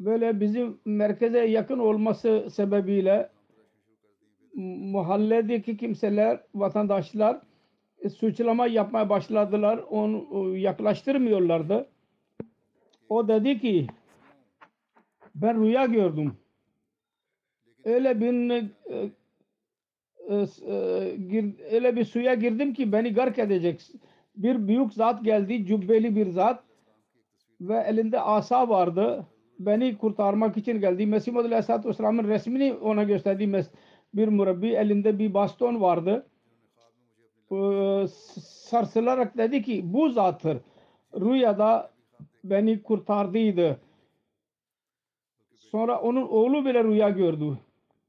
böyle 0.00 0.40
bizim 0.40 0.78
merkeze 0.84 1.38
yakın 1.38 1.78
olması 1.78 2.48
sebebiyle 2.50 3.30
mahalledeki 4.54 5.76
kimseler, 5.76 6.40
vatandaşlar 6.54 7.40
e, 7.98 8.08
suçlama 8.08 8.66
yapmaya 8.66 9.08
başladılar. 9.08 9.80
Onu 9.90 10.26
e, 10.54 10.60
yaklaştırmıyorlardı. 10.60 11.88
O 13.08 13.28
dedi 13.28 13.60
ki 13.60 13.86
ben 15.34 15.62
rüya 15.62 15.86
gördüm. 15.86 16.36
Öyle 17.84 18.20
bir 18.20 18.62
e, 18.90 19.10
öyle 21.70 21.96
bir 21.96 22.04
suya 22.04 22.34
girdim 22.34 22.74
ki 22.74 22.92
beni 22.92 23.14
gark 23.14 23.38
edecek. 23.38 23.82
Bir 24.36 24.68
büyük 24.68 24.92
zat 24.92 25.24
geldi, 25.24 25.66
cübbeli 25.66 26.16
bir 26.16 26.30
zat 26.30 26.64
ve 27.60 27.76
elinde 27.76 28.20
asa 28.20 28.68
vardı. 28.68 29.26
Beni 29.58 29.98
kurtarmak 29.98 30.56
için 30.56 30.80
geldi. 30.80 31.06
Mesih 31.06 31.32
Muhammed 31.32 31.50
Aleyhisselatü 31.50 31.88
Vesselam'ın 31.88 32.28
resmini 32.28 32.72
ona 32.74 33.02
gösterdi. 33.02 33.66
Bir 34.14 34.28
murabbi 34.28 34.68
elinde 34.68 35.18
bir 35.18 35.34
baston 35.34 35.80
vardı. 35.80 36.26
Ee, 37.52 38.06
sarsılarak 38.40 39.36
dedi 39.36 39.62
ki 39.62 39.92
bu 39.92 40.08
zattır. 40.08 40.58
Rüyada 41.20 41.90
beni 42.44 42.82
kurtardıydı. 42.82 43.80
Sonra 45.54 46.00
onun 46.00 46.22
oğlu 46.22 46.64
bile 46.64 46.84
rüya 46.84 47.08
gördü. 47.08 47.58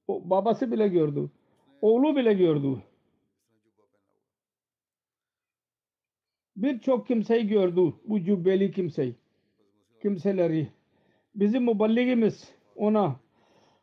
O, 0.07 0.29
babası 0.29 0.71
bile 0.71 0.87
gördü. 0.87 1.29
Oğlu 1.81 2.15
bile 2.15 2.33
gördü. 2.33 2.81
Birçok 6.55 7.07
kimseyi 7.07 7.47
gördü. 7.47 7.93
Bu 8.05 8.21
cübbeli 8.21 8.71
kimseyi. 8.71 9.15
Kimseleri. 10.01 10.71
Bizim 11.35 11.63
muballigimiz 11.63 12.53
ona 12.75 13.15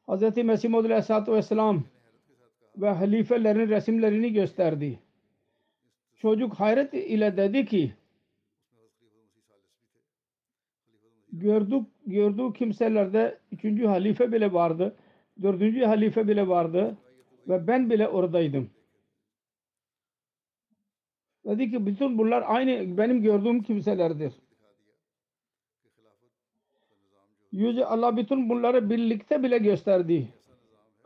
Hz. 0.09 0.37
Mesih 0.37 0.69
Maud 0.69 0.85
Aleyhisselatü 0.85 1.33
Vesselam 1.33 1.85
ve 2.77 2.91
halifelerin 2.91 3.69
resimlerini 3.69 4.33
gösterdi. 4.33 4.99
Çocuk 6.17 6.55
hayret 6.55 6.95
ile 6.95 7.37
dedi 7.37 7.67
ki 7.67 7.93
gördük 11.33 11.87
gördüğü 12.07 12.53
kimselerde 12.53 13.39
üçüncü 13.53 13.87
halife 13.87 14.33
bile 14.33 14.53
vardı. 14.53 14.97
Dördüncü 15.43 15.85
halife 15.85 16.29
bile 16.29 16.49
vardı. 16.49 16.97
Ve 17.49 17.67
ben 17.67 17.91
bile 17.91 18.09
oradaydım. 18.09 18.71
Dedi 21.45 21.71
ki 21.71 21.87
bütün 21.87 22.19
bunlar 22.19 22.45
aynı 22.47 22.99
benim 22.99 23.23
gördüğüm 23.23 23.63
kimselerdir. 23.63 24.33
Yüce 27.53 27.87
Allah 27.87 28.17
bütün 28.17 28.49
bunları 28.49 28.91
birlikte 28.91 29.43
bile 29.43 29.59
gösterdi. 29.59 30.29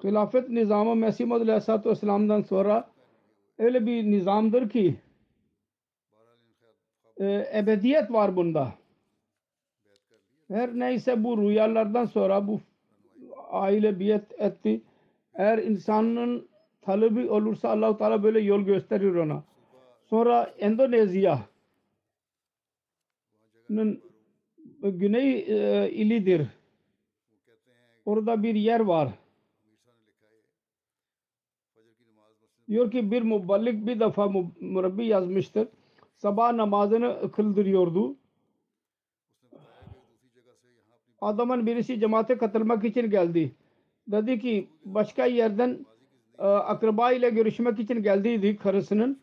Hilafet 0.05 0.49
nizamı 0.49 0.97
Mesih 0.97 1.27
Maud 1.27 1.41
Aleyhisselatü 1.41 1.91
Vesselam'dan 1.91 2.43
sonra 2.43 2.89
öyle 3.59 3.87
bir 3.87 4.05
nizamdır 4.05 4.71
ki 4.71 4.97
e, 7.21 7.51
ebediyet 7.55 8.13
var 8.13 8.37
bunda. 8.37 8.73
Her 10.49 10.79
neyse 10.79 11.25
bu 11.25 11.39
rüyalardan 11.39 12.05
sonra 12.05 12.49
bu 12.49 12.61
aile 13.51 13.99
biyet 13.99 14.41
etti. 14.41 14.81
Eğer 15.35 15.59
insanın 15.59 16.49
talebi 16.83 17.31
olursa 17.31 17.69
Allah-u 17.69 17.99
Teala 17.99 18.23
böyle 18.23 18.41
yol 18.41 18.61
gösterir 18.61 19.15
ona. 19.15 19.43
Sonra 20.05 20.55
Endonezya'nın 20.59 21.47
güney 24.83 25.39
e, 25.39 25.91
ilidir. 25.91 26.47
Orada 28.05 28.43
bir 28.43 28.55
yer 28.55 28.81
var. 28.81 29.09
Diyor 32.69 32.91
ki 32.91 33.11
bir 33.11 33.23
muballik 33.23 33.87
bir 33.87 34.01
defa 34.01 34.29
mu- 34.29 34.53
murabbi 34.61 35.07
yazmıştır. 35.07 35.69
Sabah 36.17 36.53
namazını 36.53 37.33
kıldırıyordu. 37.33 38.17
Adamın 41.21 41.67
birisi 41.67 42.01
cemaate 42.01 42.39
katılmak 42.39 42.85
için 42.85 43.11
geldi. 43.11 43.53
Dedi 44.09 44.39
ki 44.41 44.69
başka 44.85 45.27
yerden 45.27 45.87
e, 46.39 46.43
akraba 46.47 47.13
ile 47.13 47.31
görüşmek 47.31 47.79
için 47.79 48.03
geldiydi 48.03 48.57
karısının. 48.57 49.21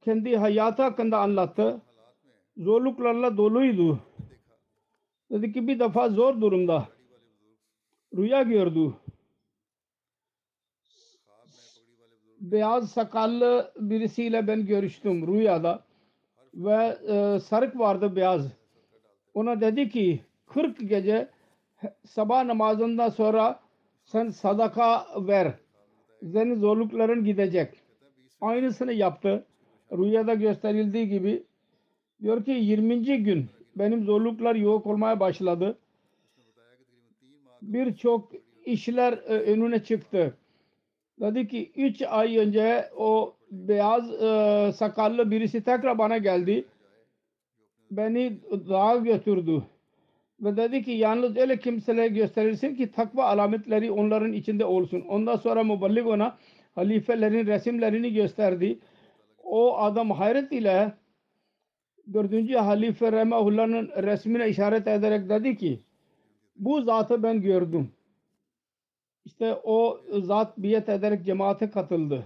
Kendi 0.00 0.36
hayatı 0.36 0.82
hakkında 0.82 1.18
anlattı. 1.18 1.80
Zorluklarla 2.56 3.36
doluydu. 3.36 3.98
Dedi 5.30 5.52
ki 5.52 5.68
bir 5.68 5.78
defa 5.78 6.08
zor 6.08 6.40
durumda. 6.40 6.88
Rüya 8.16 8.42
gördü. 8.42 8.94
Beyaz 12.40 12.90
sakallı 12.90 13.72
birisiyle 13.76 14.46
ben 14.46 14.66
görüştüm 14.66 15.26
rüyada. 15.26 15.84
Ve 16.54 16.98
e, 17.08 17.40
sarık 17.40 17.78
vardı 17.78 18.16
beyaz. 18.16 18.52
Ona 19.34 19.60
dedi 19.60 19.88
ki 19.88 20.20
40 20.46 20.88
gece 20.88 21.28
sabah 22.04 22.44
namazından 22.44 23.08
sonra 23.08 23.60
sen 24.04 24.30
sadaka 24.30 25.06
ver. 25.16 25.54
Senin 26.20 26.60
zorlukların 26.60 27.24
gidecek. 27.24 27.80
Aynısını 28.40 28.92
yaptı. 28.92 29.46
Rüyada 29.92 30.34
gösterildiği 30.34 31.08
gibi. 31.08 31.44
Diyor 32.22 32.44
ki 32.44 32.50
20. 32.50 33.02
gün 33.02 33.46
benim 33.76 34.04
zorluklar 34.04 34.54
yok 34.54 34.86
olmaya 34.86 35.20
başladı. 35.20 35.78
Birçok 37.62 38.32
işler 38.64 39.12
e, 39.12 39.38
önüne 39.38 39.84
çıktı. 39.84 40.34
Dedi 41.20 41.48
ki 41.48 41.72
3 41.76 42.02
ay 42.02 42.38
önce 42.38 42.90
o 42.96 43.34
beyaz 43.50 44.10
e, 44.10 44.72
sakallı 44.72 45.30
birisi 45.30 45.64
tekrar 45.64 45.98
bana 45.98 46.18
geldi. 46.18 46.64
Beni 47.90 48.38
dağa 48.50 48.96
götürdü. 48.96 49.62
Ve 50.40 50.56
dedi 50.56 50.82
ki 50.82 50.90
yalnız 50.90 51.36
öyle 51.36 51.58
kimselere 51.58 52.08
gösterilsin 52.08 52.74
ki 52.74 52.90
takva 52.92 53.24
alametleri 53.24 53.90
onların 53.90 54.32
içinde 54.32 54.64
olsun. 54.64 55.00
Ondan 55.08 55.36
sonra 55.36 55.64
muballik 55.64 56.06
ona 56.06 56.36
halifelerin 56.74 57.46
resimlerini 57.46 58.12
gösterdi. 58.12 58.78
O 59.44 59.78
adam 59.78 60.10
hayret 60.10 60.52
ile 60.52 60.92
dördüncü 62.12 62.54
halife 62.54 63.12
Remahullah'ın 63.12 63.88
resmine 63.88 64.48
işaret 64.48 64.86
ederek 64.86 65.28
dedi 65.28 65.56
ki 65.56 65.80
bu 66.56 66.82
zatı 66.82 67.22
ben 67.22 67.42
gördüm. 67.42 67.92
İşte 69.24 69.54
o 69.64 70.00
zat 70.20 70.58
biyet 70.58 70.88
ederek 70.88 71.24
cemaate 71.24 71.70
katıldı. 71.70 72.24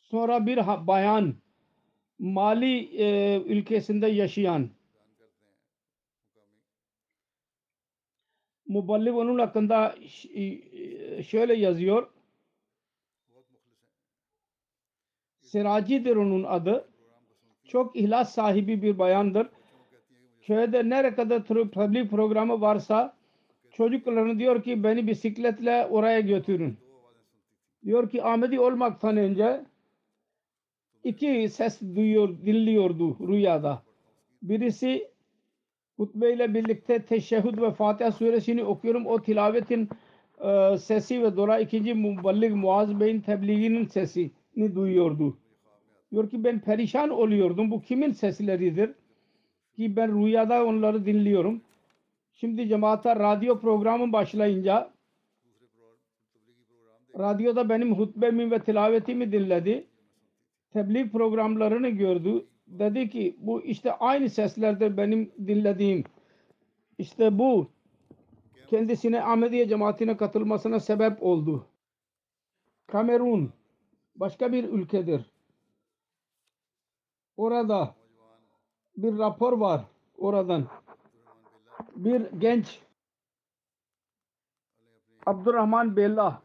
Sonra 0.00 0.46
bir 0.46 0.58
bayan 0.86 1.34
Mali 2.18 3.02
e, 3.02 3.36
ülkesinde 3.42 4.06
yaşayan 4.06 4.70
Muballik 8.68 9.14
onun 9.14 9.38
hakkında 9.38 9.94
e, 10.34 11.22
şöyle 11.22 11.54
yazıyor. 11.54 12.10
Siracidir 15.40 16.16
onun 16.16 16.44
adı. 16.44 16.88
Çok 17.68 17.96
ihlas 17.96 18.34
sahibi 18.34 18.82
bir 18.82 18.98
bayandır. 18.98 19.46
Köyde 20.42 20.88
ne 20.88 21.14
kadar 21.14 21.44
tablik 21.72 22.10
programı 22.10 22.60
varsa 22.60 23.16
çocuklarını 23.70 24.38
diyor 24.38 24.62
ki 24.62 24.84
beni 24.84 25.06
bisikletle 25.06 25.86
oraya 25.86 26.20
götürün. 26.20 26.76
Diyor 27.84 28.10
ki 28.10 28.24
Ahmedi 28.24 28.60
olmaktan 28.60 29.16
önce 29.16 29.64
iki 31.04 31.48
ses 31.48 31.80
duyuyor, 31.80 32.28
dinliyordu 32.46 33.28
rüyada. 33.28 33.82
Birisi 34.42 35.08
hutbe 35.96 36.32
ile 36.32 36.54
birlikte 36.54 37.02
Teşehhüd 37.02 37.62
ve 37.62 37.70
Fatiha 37.70 38.12
suresini 38.12 38.64
okuyorum. 38.64 39.06
O 39.06 39.22
tilavetin 39.22 39.88
e, 40.44 40.78
sesi 40.78 41.22
ve 41.22 41.36
dolayı 41.36 41.64
ikinci 41.64 41.94
muballik 41.94 42.54
Muaz 42.54 43.00
Bey'in 43.00 43.20
tebliğinin 43.20 43.86
sesini 43.86 44.74
duyuyordu. 44.74 45.36
Diyor 46.12 46.30
ki 46.30 46.44
ben 46.44 46.60
perişan 46.60 47.10
oluyordum. 47.10 47.70
Bu 47.70 47.82
kimin 47.82 48.12
sesleridir? 48.12 48.94
Ki 49.76 49.96
ben 49.96 50.24
rüyada 50.24 50.64
onları 50.64 51.06
dinliyorum. 51.06 51.60
Şimdi 52.32 52.68
cemaate 52.68 53.16
radyo 53.16 53.60
programı 53.60 54.12
başlayınca 54.12 54.90
radyoda 57.18 57.68
benim 57.68 57.94
hutbemi 57.94 58.50
ve 58.50 58.58
tilavetimi 58.58 59.32
dinledi. 59.32 59.86
Tebliğ 60.72 61.10
programlarını 61.10 61.88
gördü. 61.88 62.46
Dedi 62.66 63.10
ki 63.10 63.36
bu 63.38 63.62
işte 63.62 63.92
aynı 63.92 64.30
seslerdir 64.30 64.96
benim 64.96 65.32
dinlediğim. 65.46 66.04
İşte 66.98 67.38
bu 67.38 67.68
kendisine 68.70 69.22
Ahmediye 69.22 69.68
cemaatine 69.68 70.16
katılmasına 70.16 70.80
sebep 70.80 71.22
oldu. 71.22 71.66
Kamerun 72.86 73.52
başka 74.16 74.52
bir 74.52 74.64
ülkedir. 74.64 75.37
Orada 77.38 77.94
bir 78.96 79.18
rapor 79.18 79.52
var 79.52 79.84
oradan. 80.18 80.64
Bir 81.96 82.30
genç 82.38 82.82
Abdurrahman 85.26 85.96
Bella 85.96 86.42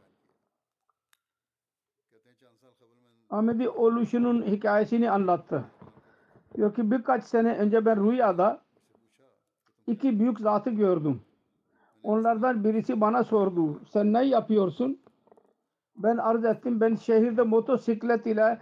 Ahmedi 3.29 3.69
oluşunun 3.69 4.41
hikayesini 4.41 5.11
anlattı. 5.11 5.63
Diyor 6.55 6.75
ki 6.75 6.91
birkaç 6.91 7.23
sene 7.23 7.57
önce 7.57 7.85
ben 7.85 8.11
rüyada 8.11 8.61
iki 9.87 10.19
büyük 10.19 10.39
zatı 10.39 10.69
gördüm. 10.69 11.21
Onlardan 12.03 12.63
birisi 12.63 13.01
bana 13.01 13.23
sordu. 13.23 13.81
Sen 13.89 14.13
ne 14.13 14.25
yapıyorsun? 14.25 14.99
Ben 15.95 16.17
arz 16.17 16.45
ettim. 16.45 16.79
Ben 16.79 16.95
şehirde 16.95 17.41
motosiklet 17.41 18.25
ile 18.25 18.59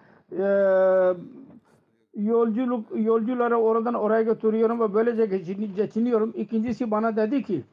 yolculuk 2.13 2.87
yolcuları 2.95 3.55
oradan 3.57 3.93
oraya 3.93 4.21
götürüyorum 4.21 4.79
ve 4.79 4.93
böylece 4.93 5.25
geçin- 5.25 5.75
geçiniyorum. 5.75 6.33
İkincisi 6.35 6.91
bana 6.91 7.15
dedi 7.15 7.43
ki 7.43 7.63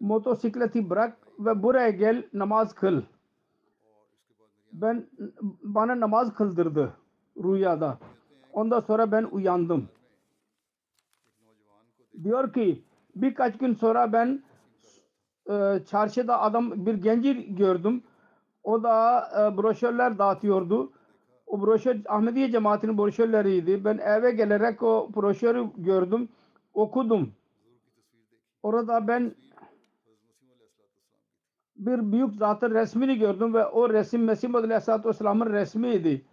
motosikleti 0.00 0.90
bırak 0.90 1.16
ve 1.38 1.62
buraya 1.62 1.90
gel 1.90 2.22
namaz 2.32 2.74
kıl. 2.74 3.02
Ben 4.72 5.06
bana 5.62 6.00
namaz 6.00 6.34
kıldırdı 6.34 6.92
rüyada. 7.44 7.98
Ondan 8.52 8.80
sonra 8.80 9.12
ben 9.12 9.24
uyandım. 9.24 9.88
Diyor 12.24 12.52
ki 12.52 12.82
birkaç 13.16 13.58
gün 13.58 13.74
sonra 13.74 14.12
ben 14.12 14.42
e, 15.50 15.80
çarşıda 15.86 16.40
adam 16.40 16.86
bir 16.86 16.94
genci 16.94 17.54
gördüm. 17.56 18.02
O 18.64 18.82
da 18.82 19.20
e, 19.38 19.56
broşürler 19.56 20.18
dağıtıyordu. 20.18 20.92
O 21.54 21.60
broşür 21.60 22.02
Ahmediye 22.08 22.50
cemaatinin 22.50 22.98
broşürleriydi. 22.98 23.84
Ben 23.84 23.98
eve 23.98 24.30
gelerek 24.30 24.82
o 24.82 25.10
broşürü 25.16 25.66
gördüm. 25.76 26.28
Okudum. 26.74 27.32
Orada 28.62 29.08
ben 29.08 29.34
bir 31.76 32.12
büyük 32.12 32.34
zatın 32.34 32.70
resmini 32.70 33.18
gördüm 33.18 33.54
ve 33.54 33.66
o 33.66 33.90
resim 33.90 34.24
Mesih 34.24 34.54
Aleyhisselatü 34.54 35.08
Vesselam'ın 35.08 35.52
resmiydi. 35.52 36.24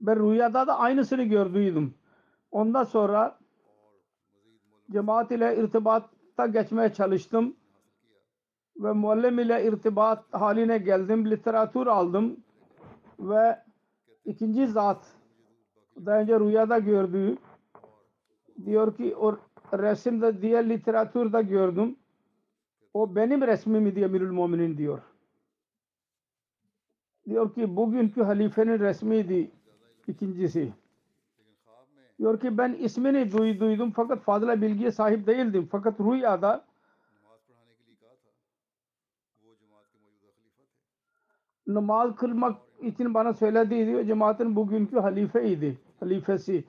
Ben 0.00 0.30
rüyada 0.30 0.66
da 0.66 0.78
aynısını 0.78 1.22
gördüydüm. 1.22 1.94
Ondan 2.50 2.84
sonra 2.84 3.38
cemaat 4.92 5.30
ile 5.30 5.56
irtibata 5.56 6.46
geçmeye 6.46 6.92
çalıştım 6.92 7.56
ve 8.76 8.92
muallim 8.92 9.38
ile 9.38 9.64
irtibat 9.64 10.24
haline 10.34 10.78
geldim. 10.78 11.30
Literatür 11.30 11.86
aldım 11.86 12.36
ve 13.18 13.65
ikinci 14.26 14.66
zat 14.66 15.06
daha 16.06 16.20
önce 16.20 16.40
rüyada 16.40 16.78
gördüğü 16.78 17.38
diyor 18.64 18.96
ki 18.96 19.16
o 19.16 19.38
resimde 19.72 20.42
diğer 20.42 20.68
literatürde 20.68 21.42
gördüm. 21.42 21.96
O 22.94 23.14
benim 23.14 23.42
resmimi 23.42 23.94
diye 23.94 24.04
Emirül 24.04 24.30
Muminin 24.30 24.78
diyor. 24.78 25.02
Diyor 27.26 27.54
ki 27.54 27.76
bugünkü 27.76 28.22
halifenin 28.22 28.78
resmiydi 28.78 29.50
ikincisi. 30.06 30.72
Diyor 32.18 32.40
ki 32.40 32.58
ben 32.58 32.72
ismini 32.72 33.32
duy, 33.32 33.60
duydum 33.60 33.92
fakat 33.96 34.22
fazla 34.22 34.62
bilgiye 34.62 34.90
sahip 34.90 35.26
değildim. 35.26 35.68
Fakat 35.70 36.00
rüyada 36.00 36.64
namaz 41.66 42.16
kılmak 42.16 42.65
için 42.80 43.14
bana 43.14 43.34
söyledi 43.34 43.86
diyor. 43.86 44.04
Cemaatin 44.04 44.56
bugünkü 44.56 44.98
halifeydi. 44.98 45.78
Halifesi. 46.00 46.64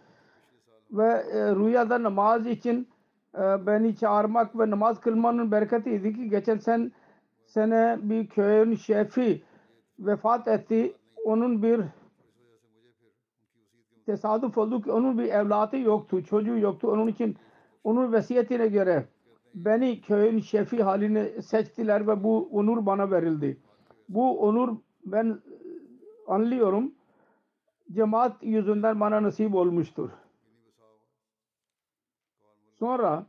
Ve 0.91 1.07
e, 1.07 1.55
rüyada 1.55 2.03
namaz 2.03 2.47
için 2.47 2.87
e, 3.35 3.67
beni 3.67 3.95
çağırmak 3.95 4.59
ve 4.59 4.69
namaz 4.69 4.99
kılmanın 4.99 5.51
bereketiydi 5.51 6.15
ki 6.15 6.29
geçen 6.29 6.57
sen 6.57 6.91
sene 7.45 7.97
bir 8.01 8.27
köyün 8.27 8.75
şefi 8.75 9.41
vefat 9.99 10.47
etti. 10.47 10.93
Onun 11.25 11.63
bir 11.63 11.81
tesadüf 14.05 14.57
oldu 14.57 14.81
ki 14.81 14.91
onun 14.91 15.17
bir 15.17 15.25
evlatı 15.25 15.77
yoktu, 15.77 16.23
çocuğu 16.23 16.57
yoktu. 16.57 16.91
Onun 16.91 17.07
için 17.07 17.37
onun 17.83 18.13
vesiyetine 18.13 18.67
göre 18.67 19.05
beni 19.55 20.01
köyün 20.01 20.39
şefi 20.39 20.83
haline 20.83 21.41
seçtiler 21.41 22.07
ve 22.07 22.23
bu 22.23 22.49
onur 22.51 22.85
bana 22.85 23.11
verildi. 23.11 23.57
Bu 24.09 24.39
onur 24.39 24.77
ben 25.05 25.39
anlıyorum 26.27 26.91
cemaat 27.91 28.43
yüzünden 28.43 28.99
bana 28.99 29.23
nasip 29.23 29.55
olmuştur. 29.55 30.09
Sonra 32.79 33.25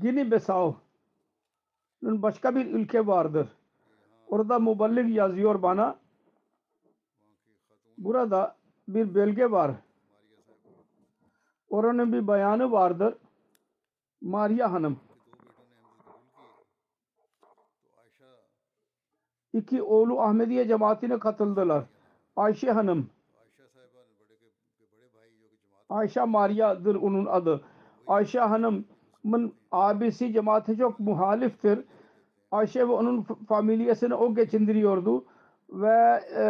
Gini 0.00 0.30
Bissau'nun 0.30 2.22
başka 2.22 2.54
bir 2.54 2.66
ülke 2.66 3.06
vardır. 3.06 3.48
Orada 4.26 4.58
muballik 4.58 5.16
yazıyor 5.16 5.62
bana. 5.62 5.98
Burada 7.98 8.56
bir 8.88 9.14
bölge 9.14 9.50
var. 9.50 9.70
Oranın 11.68 12.12
bir 12.12 12.26
bayanı 12.26 12.72
vardır. 12.72 13.14
Maria 14.20 14.72
Hanım. 14.72 15.00
iki 19.54 19.82
oğlu 19.82 20.20
Ahmediye 20.20 20.68
cemaatine 20.68 21.18
katıldılar. 21.18 21.84
Ayşe 22.36 22.70
Hanım 22.70 23.10
Ayşe 25.88 26.24
Maria'dır 26.24 26.94
onun 26.94 27.26
adı. 27.26 27.60
Ayşe 28.06 28.40
Hanım'ın 28.40 29.52
abisi 29.72 30.32
cemaate 30.32 30.76
çok 30.76 31.00
muhaliftir. 31.00 31.78
Ayşe 32.50 32.88
ve 32.88 32.92
onun 32.92 33.22
familyasını 33.22 34.18
o 34.18 34.34
geçindiriyordu 34.34 35.24
ve 35.70 36.20
e, 36.36 36.42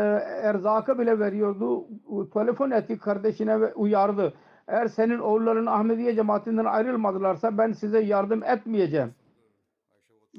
erzakı 0.42 0.98
bile 0.98 1.18
veriyordu. 1.18 1.86
Telefon 2.32 2.70
etti 2.70 2.98
kardeşine 2.98 3.60
ve 3.60 3.74
uyardı. 3.74 4.34
Eğer 4.68 4.88
senin 4.88 5.18
oğulların 5.18 5.66
Ahmediye 5.66 6.14
cemaatinden 6.14 6.64
ayrılmadılarsa 6.64 7.58
ben 7.58 7.72
size 7.72 8.00
yardım 8.00 8.42
etmeyeceğim. 8.42 9.14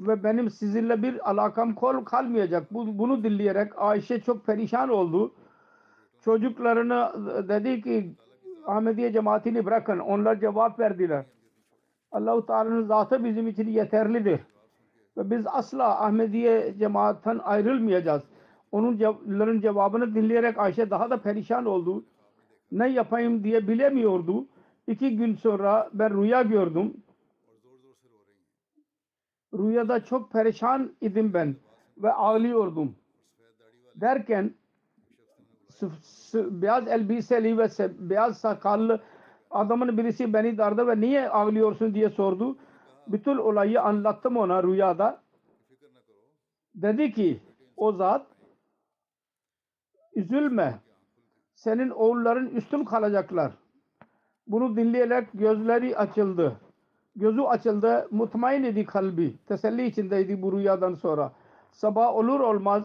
Ve 0.00 0.24
benim 0.24 0.50
sizinle 0.50 1.02
bir 1.02 1.30
alakam 1.30 1.74
kol 1.74 2.04
kalmayacak. 2.04 2.74
Bu, 2.74 2.98
bunu 2.98 3.24
dinleyerek 3.24 3.72
Ayşe 3.78 4.20
çok 4.20 4.46
perişan 4.46 4.88
oldu. 4.88 5.34
Çocuklarına 6.24 7.12
dedi 7.48 7.82
ki 7.82 8.14
Ahmediye 8.66 9.12
cemaatini 9.12 9.64
bırakın. 9.64 9.98
Onlar 9.98 10.40
cevap 10.40 10.78
verdiler. 10.78 11.24
Allahu 12.12 12.46
Teala'nın 12.46 12.84
zatı 12.84 13.24
bizim 13.24 13.48
için 13.48 13.68
yeterlidir. 13.68 14.40
Ve 15.16 15.30
biz 15.30 15.46
asla 15.46 16.04
Ahmediye 16.04 16.74
cemaatten 16.78 17.38
ayrılmayacağız. 17.38 18.22
Onun 18.72 18.96
cev- 18.96 19.62
cevabını 19.62 20.14
dinleyerek 20.14 20.58
Ayşe 20.58 20.90
daha 20.90 21.10
da 21.10 21.22
perişan 21.22 21.66
oldu. 21.66 22.04
Ne 22.72 22.88
yapayım 22.88 23.44
diye 23.44 23.68
bilemiyordu. 23.68 24.46
İki 24.86 25.16
gün 25.16 25.34
sonra 25.34 25.90
ben 25.92 26.22
rüya 26.22 26.42
gördüm. 26.42 26.94
Rüyada 29.54 30.04
çok 30.04 30.32
perişan 30.32 30.92
idim 31.00 31.34
ben 31.34 31.56
ve 31.98 32.12
ağlıyordum. 32.12 32.96
Derken 33.94 34.54
beyaz 36.34 36.88
elbiseli 36.88 37.58
ve 37.58 37.68
beyaz 37.98 38.38
sakallı 38.38 39.02
adamın 39.50 39.98
birisi 39.98 40.32
beni 40.32 40.58
dardı 40.58 40.86
ve 40.86 41.00
niye 41.00 41.28
ağlıyorsun 41.28 41.94
diye 41.94 42.10
sordu. 42.10 42.56
Bütün 43.08 43.36
olayı 43.36 43.82
anlattım 43.82 44.36
ona 44.36 44.62
rüyada. 44.62 45.22
Dedi 46.74 47.12
ki 47.12 47.40
o 47.76 47.92
zat 47.92 48.26
üzülme 50.14 50.80
senin 51.54 51.90
oğulların 51.90 52.46
üstün 52.46 52.84
kalacaklar. 52.84 53.52
Bunu 54.46 54.76
dinleyerek 54.76 55.28
gözleri 55.34 55.96
açıldı. 55.96 56.56
Gözü 57.16 57.40
açıldı. 57.40 58.08
Mutmain 58.10 58.64
idi 58.64 58.84
kalbi. 58.84 59.34
Teselli 59.48 59.86
içindeydi 59.86 60.42
bu 60.42 60.58
rüyadan 60.58 60.94
sonra. 60.94 61.32
Sabah 61.72 62.14
olur 62.14 62.40
olmaz 62.40 62.82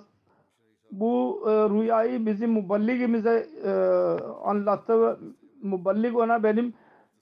bu 0.92 1.44
e, 1.46 1.52
rüyayı 1.52 2.26
bizim 2.26 2.52
muballigimize 2.52 3.48
e, 3.66 3.72
anlattı 4.44 5.02
ve 5.02 5.16
muballig 5.64 6.18
ona 6.18 6.44
benim 6.44 6.74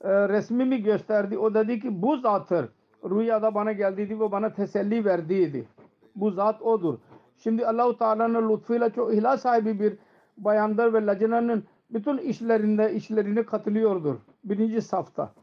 e, 0.01 0.29
resmimi 0.29 0.83
gösterdi. 0.83 1.37
O 1.37 1.53
dedi 1.53 1.79
ki 1.79 2.01
bu 2.01 2.17
zattır. 2.17 2.69
Rüyada 3.03 3.55
bana 3.55 3.71
geldiydi 3.71 4.19
ve 4.19 4.31
bana 4.31 4.53
teselli 4.53 5.05
verdiydi. 5.05 5.67
Bu 6.15 6.31
zat 6.31 6.61
odur. 6.61 6.97
Şimdi 7.37 7.67
Allahu 7.67 7.97
Teala'nın 7.97 8.49
lütfuyla 8.49 8.89
çok 8.89 9.13
ihlas 9.13 9.41
sahibi 9.41 9.79
bir 9.79 9.97
bayandır 10.37 10.93
ve 10.93 11.05
lacnanın 11.05 11.63
bütün 11.89 12.17
işlerinde 12.17 12.93
işlerine 12.93 13.43
katılıyordur. 13.43 14.15
Birinci 14.43 14.81
safta. 14.81 15.33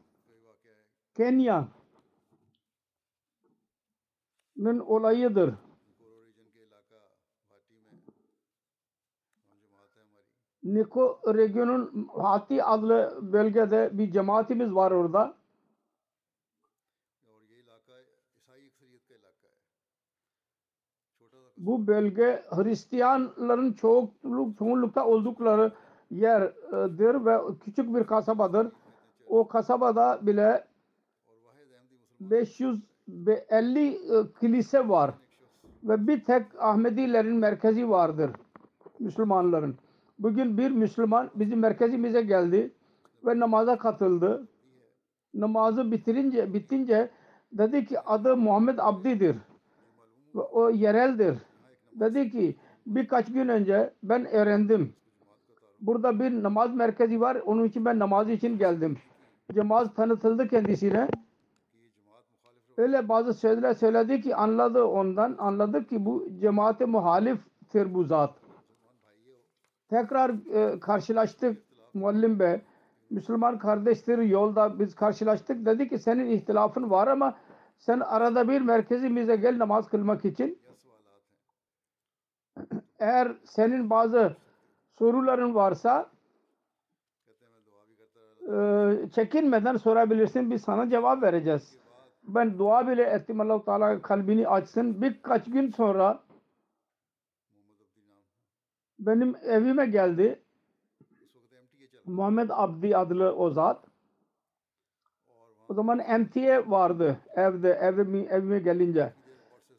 Kenya'nın 1.16 1.68
olayıdır. 4.78 5.54
Niko 10.62 11.20
Region'un 11.26 12.08
Hati 12.14 12.64
adlı 12.64 13.18
bölgede 13.32 13.90
bir 13.92 14.10
cemaatimiz 14.10 14.74
var 14.74 14.90
orada. 14.90 15.36
Bu 21.56 21.86
bölge 21.86 22.44
Hristiyanların 22.50 23.72
çoğunluk, 23.72 24.58
çoğunlukta 24.58 25.06
oldukları 25.06 25.72
yerdir 26.10 27.24
ve 27.24 27.38
küçük 27.64 27.94
bir 27.94 28.04
kasabadır. 28.04 28.72
O 29.26 29.48
kasabada 29.48 30.26
bile 30.26 30.64
550 32.20 33.88
e, 33.88 33.96
kilise 34.40 34.88
var 34.88 35.10
ve 35.84 36.06
bir 36.06 36.24
tek 36.24 36.46
Ahmedilerin 36.58 37.36
merkezi 37.36 37.90
vardır 37.90 38.30
Müslümanların. 39.00 39.76
Bugün 40.18 40.58
bir 40.58 40.70
Müslüman 40.70 41.30
bizim 41.34 41.58
merkezimize 41.58 42.22
geldi 42.22 42.70
ve 43.26 43.40
namaza 43.40 43.78
katıldı. 43.78 44.48
Namazı 45.34 45.92
bitirince 45.92 46.54
bitince 46.54 47.10
dedi 47.52 47.86
ki 47.86 48.00
adı 48.00 48.36
Muhammed 48.36 48.78
Abdi'dir 48.78 49.36
ve 50.34 50.40
o 50.40 50.70
yereldir. 50.70 51.38
Dedi 51.92 52.30
ki 52.30 52.56
birkaç 52.86 53.32
gün 53.32 53.48
önce 53.48 53.92
ben 54.02 54.26
öğrendim. 54.26 54.92
Burada 55.80 56.20
bir 56.20 56.42
namaz 56.42 56.74
merkezi 56.74 57.20
var. 57.20 57.36
Onun 57.46 57.64
için 57.64 57.84
ben 57.84 57.98
namaz 57.98 58.30
için 58.30 58.58
geldim. 58.58 58.98
Cemaat 59.54 59.96
tanıtıldı 59.96 60.48
kendisine. 60.48 61.08
Öyle 62.76 63.08
bazı 63.08 63.34
sözler 63.34 63.74
söyledi 63.74 64.20
ki 64.20 64.36
anladı 64.36 64.84
ondan. 64.84 65.36
Anladı 65.38 65.86
ki 65.86 66.04
bu 66.04 66.28
cemaate 66.40 66.84
muhaliftir 66.84 67.94
bu 67.94 68.04
zat. 68.04 68.34
Tekrar 69.88 70.30
e, 70.54 70.80
karşılaştık 70.80 71.62
Muallim 71.94 72.38
Bey. 72.38 72.60
Müslüman 73.10 73.58
kardeştir 73.58 74.18
yolda 74.18 74.78
biz 74.78 74.94
karşılaştık. 74.94 75.66
Dedi 75.66 75.88
ki 75.88 75.98
senin 75.98 76.26
ihtilafın 76.26 76.90
var 76.90 77.08
ama 77.08 77.36
sen 77.78 78.00
arada 78.00 78.48
bir 78.48 78.60
merkezimize 78.60 79.36
gel 79.36 79.58
namaz 79.58 79.88
kılmak 79.88 80.24
için. 80.24 80.58
Eğer 82.98 83.36
senin 83.44 83.90
bazı 83.90 84.36
soruların 84.98 85.54
varsa 85.54 86.10
e, 88.52 88.94
çekinmeden 89.14 89.76
sorabilirsin. 89.76 90.50
Biz 90.50 90.62
sana 90.62 90.90
cevap 90.90 91.22
vereceğiz 91.22 91.85
ben 92.26 92.58
dua 92.58 92.88
bile 92.88 93.02
ettim 93.02 93.40
Allah-u 93.40 93.64
Teala 93.64 94.02
kalbini 94.02 94.48
açsın. 94.48 95.02
Birkaç 95.02 95.44
gün 95.44 95.70
sonra 95.70 96.22
benim 98.98 99.36
evime 99.36 99.86
geldi. 99.86 100.42
Muhammed 102.04 102.50
Abdi 102.52 102.96
adlı 102.96 103.36
o 103.36 103.50
zat. 103.50 103.84
O 105.68 105.74
zaman 105.74 105.98
MTA 105.98 106.70
vardı 106.70 107.20
evde, 107.36 107.70
evime, 107.70 108.18
evime 108.18 108.58
gelince. 108.58 109.12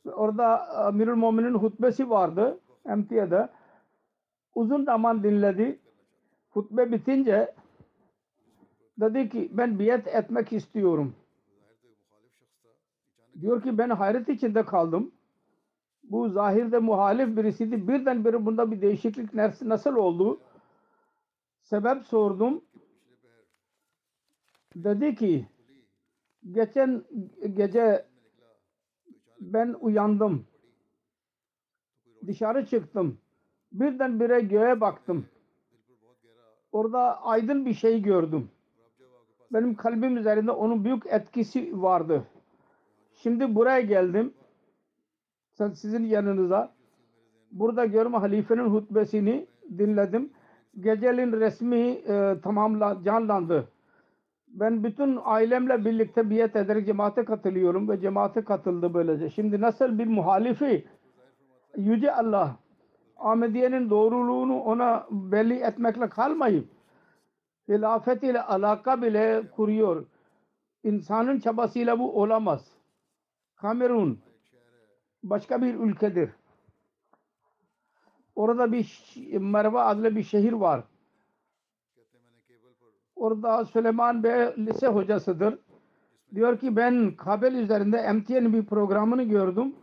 Orada 0.05 0.55
e, 0.55 0.77
Amirul 0.77 1.15
Mumin'in 1.15 1.53
hutbesi 1.53 2.09
vardı 2.09 2.59
MTA'da. 2.85 3.49
Uzun 4.55 4.83
zaman 4.83 5.23
dinledi. 5.23 5.79
Hutbe 6.49 6.91
bitince 6.91 7.55
dedi 8.97 9.29
ki 9.29 9.49
ben 9.53 9.79
biyet 9.79 10.07
etmek 10.07 10.53
istiyorum. 10.53 11.15
Diyor 13.41 13.63
ki 13.63 13.77
ben 13.77 13.89
hayret 13.89 14.29
içinde 14.29 14.65
kaldım. 14.65 15.11
Bu 16.03 16.29
zahirde 16.29 16.79
muhalif 16.79 17.37
birisiydi. 17.37 17.87
Birdenbire 17.87 18.45
bunda 18.45 18.71
bir 18.71 18.81
değişiklik 18.81 19.33
nasıl 19.61 19.95
oldu? 19.95 20.39
Sebep 21.61 22.03
sordum. 22.03 22.61
Dedi 24.75 25.15
ki 25.15 25.47
geçen 26.51 27.03
gece 27.53 28.05
ben 29.39 29.75
uyandım. 29.79 30.45
Dışarı 32.27 32.65
çıktım. 32.65 33.17
Birdenbire 33.71 34.39
göğe 34.39 34.81
baktım. 34.81 35.25
Orada 36.71 37.23
aydın 37.23 37.65
bir 37.65 37.73
şey 37.73 38.01
gördüm. 38.01 38.49
Benim 39.53 39.75
kalbim 39.75 40.17
üzerinde 40.17 40.51
onun 40.51 40.85
büyük 40.85 41.05
etkisi 41.05 41.81
vardı. 41.81 42.27
Şimdi 43.17 43.55
buraya 43.55 43.81
geldim. 43.81 44.33
Sen- 45.53 45.69
Sizin 45.71 46.03
yanınıza. 46.03 46.73
Burada 47.51 47.85
görme 47.85 48.17
halifenin 48.17 48.69
hutbesini 48.69 49.47
dinledim. 49.77 50.29
Gecenin 50.79 51.31
resmi 51.31 51.77
e, 51.89 52.35
tamamla 52.43 52.97
canlandı. 53.05 53.67
Ben 54.47 54.83
bütün 54.83 55.19
ailemle 55.23 55.85
birlikte 55.85 56.29
biat 56.29 56.55
ederek 56.55 56.85
cemaate 56.85 57.25
katılıyorum 57.25 57.89
ve 57.89 58.01
cemaate 58.01 58.43
katıldı 58.43 58.93
böylece. 58.93 59.29
Şimdi 59.29 59.61
nasıl 59.61 59.99
bir 59.99 60.07
muhalifi 60.07 60.85
Yüce 61.77 62.13
Allah 62.15 62.55
Ahmediye'nin 63.17 63.89
doğruluğunu 63.89 64.61
ona 64.61 65.07
belli 65.11 65.53
etmekle 65.53 66.09
kalmayıp 66.09 66.67
hilafet 67.69 68.23
ile 68.23 68.41
alaka 68.41 69.01
bile 69.01 69.43
kuruyor. 69.55 70.05
İnsanın 70.83 71.39
çabasıyla 71.39 71.99
bu 71.99 72.21
olamaz. 72.21 72.76
Kamerun 73.57 74.19
başka 75.23 75.61
bir 75.61 75.75
ülkedir. 75.75 76.29
Orada 78.35 78.71
bir 78.71 79.13
Merva 79.39 79.85
adlı 79.85 80.15
bir 80.15 80.23
şehir 80.23 80.53
var. 80.53 80.83
Orada 83.15 83.65
Süleyman 83.65 84.23
Bey 84.23 84.53
lise 84.57 84.87
hocasıdır. 84.87 85.59
Diyor 86.35 86.59
ki 86.59 86.75
ben 86.75 87.15
Kabel 87.15 87.53
üzerinde 87.55 88.13
MTN 88.13 88.53
bir 88.53 88.65
programını 88.65 89.23
gördüm. 89.23 89.75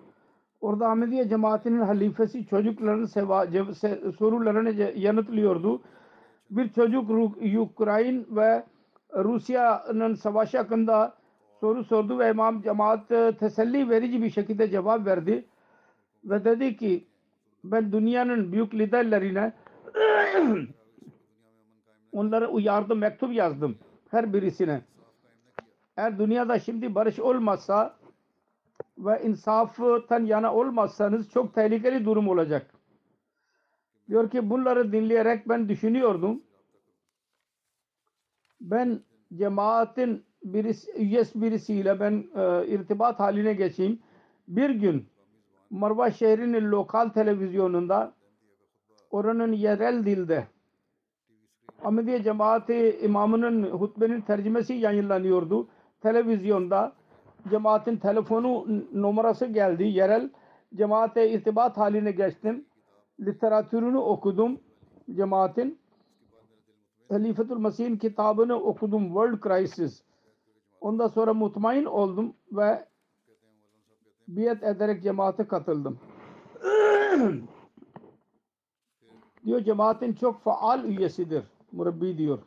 Orada 0.60 0.88
Ahmediye 0.88 1.28
cemaatinin 1.28 1.80
halifesi 1.80 2.46
çocukların 2.46 3.04
seva, 3.04 3.44
ce- 3.44 4.12
sorularını 4.12 4.98
yanıtlıyordu. 4.98 5.82
Bir 6.50 6.68
çocuk 6.72 7.10
Ukrayna 7.58 8.24
ve 8.30 8.64
Rusya'nın 9.14 10.14
savaşı 10.14 10.58
hakkında 10.58 11.14
soru 11.60 11.84
sordu 11.84 12.18
ve 12.18 12.30
İmam 12.30 12.62
cemaat 12.62 13.10
e, 13.10 13.36
teselli 13.36 13.90
verici 13.90 14.22
bir 14.22 14.30
şekilde 14.30 14.70
cevap 14.70 15.06
verdi. 15.06 15.44
Ve 16.24 16.44
dedi 16.44 16.76
ki 16.76 17.06
ben 17.64 17.92
dünyanın 17.92 18.52
büyük 18.52 18.74
liderlerine 18.74 19.52
onlara 22.12 22.48
uyardım, 22.48 22.98
mektup 22.98 23.32
yazdım 23.32 23.78
her 24.14 24.32
birisine. 24.32 24.82
Eğer 25.96 26.18
dünyada 26.18 26.58
şimdi 26.58 26.94
barış 26.94 27.18
olmazsa 27.18 27.96
ve 28.98 29.22
insaftan 29.22 30.24
yana 30.24 30.54
olmazsanız 30.54 31.30
çok 31.30 31.54
tehlikeli 31.54 32.04
durum 32.04 32.28
olacak. 32.28 32.74
Diyor 34.08 34.30
ki 34.30 34.50
bunları 34.50 34.92
dinleyerek 34.92 35.48
ben 35.48 35.68
düşünüyordum. 35.68 36.42
Ben 38.60 39.00
cemaatin 39.34 40.24
birisi, 40.44 40.92
üyesi 40.92 41.42
birisiyle 41.42 42.00
ben 42.00 42.24
e, 42.36 42.66
irtibat 42.66 43.20
haline 43.20 43.54
geçeyim. 43.54 43.98
Bir 44.48 44.70
gün 44.70 45.06
Marva 45.70 46.10
şehrinin 46.10 46.70
lokal 46.70 47.08
televizyonunda 47.08 48.14
oranın 49.10 49.52
yerel 49.52 50.06
dilde 50.06 50.46
Ahmediye 51.84 52.22
cemaati 52.22 52.98
imamının 53.02 53.62
hutbenin 53.62 54.20
tercümesi 54.20 54.74
yayınlanıyordu. 54.74 55.68
Televizyonda 56.00 56.92
cemaatin 57.50 57.96
telefonu 57.96 58.66
numarası 58.92 59.46
geldi. 59.46 59.84
Yerel 59.84 60.30
cemaate 60.74 61.30
irtibat 61.30 61.76
haline 61.76 62.10
geçtim. 62.10 62.64
Literatürünü 63.20 63.98
okudum 63.98 64.60
cemaatin. 65.14 65.78
Halifetul 67.08 67.58
Mesih'in 67.58 67.96
kitabını 67.96 68.54
okudum. 68.54 69.04
World 69.06 69.42
Crisis. 69.42 70.02
Ondan 70.84 71.08
sonra 71.08 71.34
mutmain 71.34 71.84
oldum 71.84 72.36
ve 72.52 72.88
biat 74.28 74.62
ederek 74.62 75.02
cemaate 75.02 75.48
katıldım. 75.48 75.98
diyor 79.44 79.60
cemaatin 79.60 80.12
çok 80.12 80.40
faal 80.40 80.84
üyesidir. 80.84 81.44
Murabbi 81.72 82.18
diyor. 82.18 82.38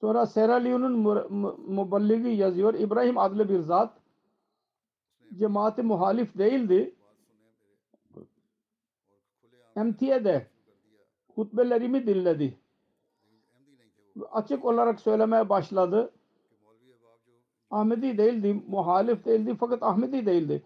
Sonra 0.00 0.26
Sierra 0.26 0.54
Leone'un 0.54 0.92
mu- 0.98 1.28
mu- 1.30 1.58
muballigi 1.68 2.28
yazıyor. 2.28 2.74
İbrahim 2.74 3.18
adlı 3.18 3.48
bir 3.48 3.58
zat 3.58 3.94
cemaati 5.34 5.82
muhalif 5.82 6.38
değildi. 6.38 6.94
MT'de 9.76 10.46
hutbelerimi 11.34 12.06
dinledi. 12.06 12.58
Açık 14.30 14.64
olarak 14.64 15.00
söylemeye 15.00 15.48
başladı. 15.48 16.12
Ahmedi 17.72 18.18
değildi, 18.18 18.62
muhalif 18.68 19.24
değildi 19.24 19.56
fakat 19.60 19.82
Ahmedi 19.82 20.26
değildi. 20.26 20.62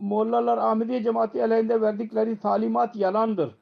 Mollalar 0.00 0.58
Ahmediye 0.58 1.02
cemaati 1.02 1.42
aleyhinde 1.42 1.80
verdikleri 1.80 2.38
talimat 2.40 2.96
yalandır. 2.96 3.58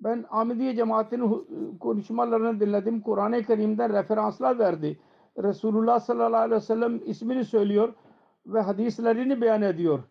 Ben 0.00 0.24
Ahmediye 0.30 0.76
cemaatinin 0.76 1.46
konuşmalarını 1.80 2.60
dinledim. 2.60 3.00
Kur'an-ı 3.00 3.42
Kerim'den 3.42 3.92
referanslar 3.92 4.58
verdi. 4.58 4.98
Resulullah 5.38 6.00
sallallahu 6.00 6.42
aleyhi 6.42 6.60
ve 6.60 6.60
sellem 6.60 7.00
ismini 7.06 7.44
söylüyor 7.44 7.94
ve 8.46 8.60
hadislerini 8.60 9.40
beyan 9.40 9.62
ediyor. 9.62 10.02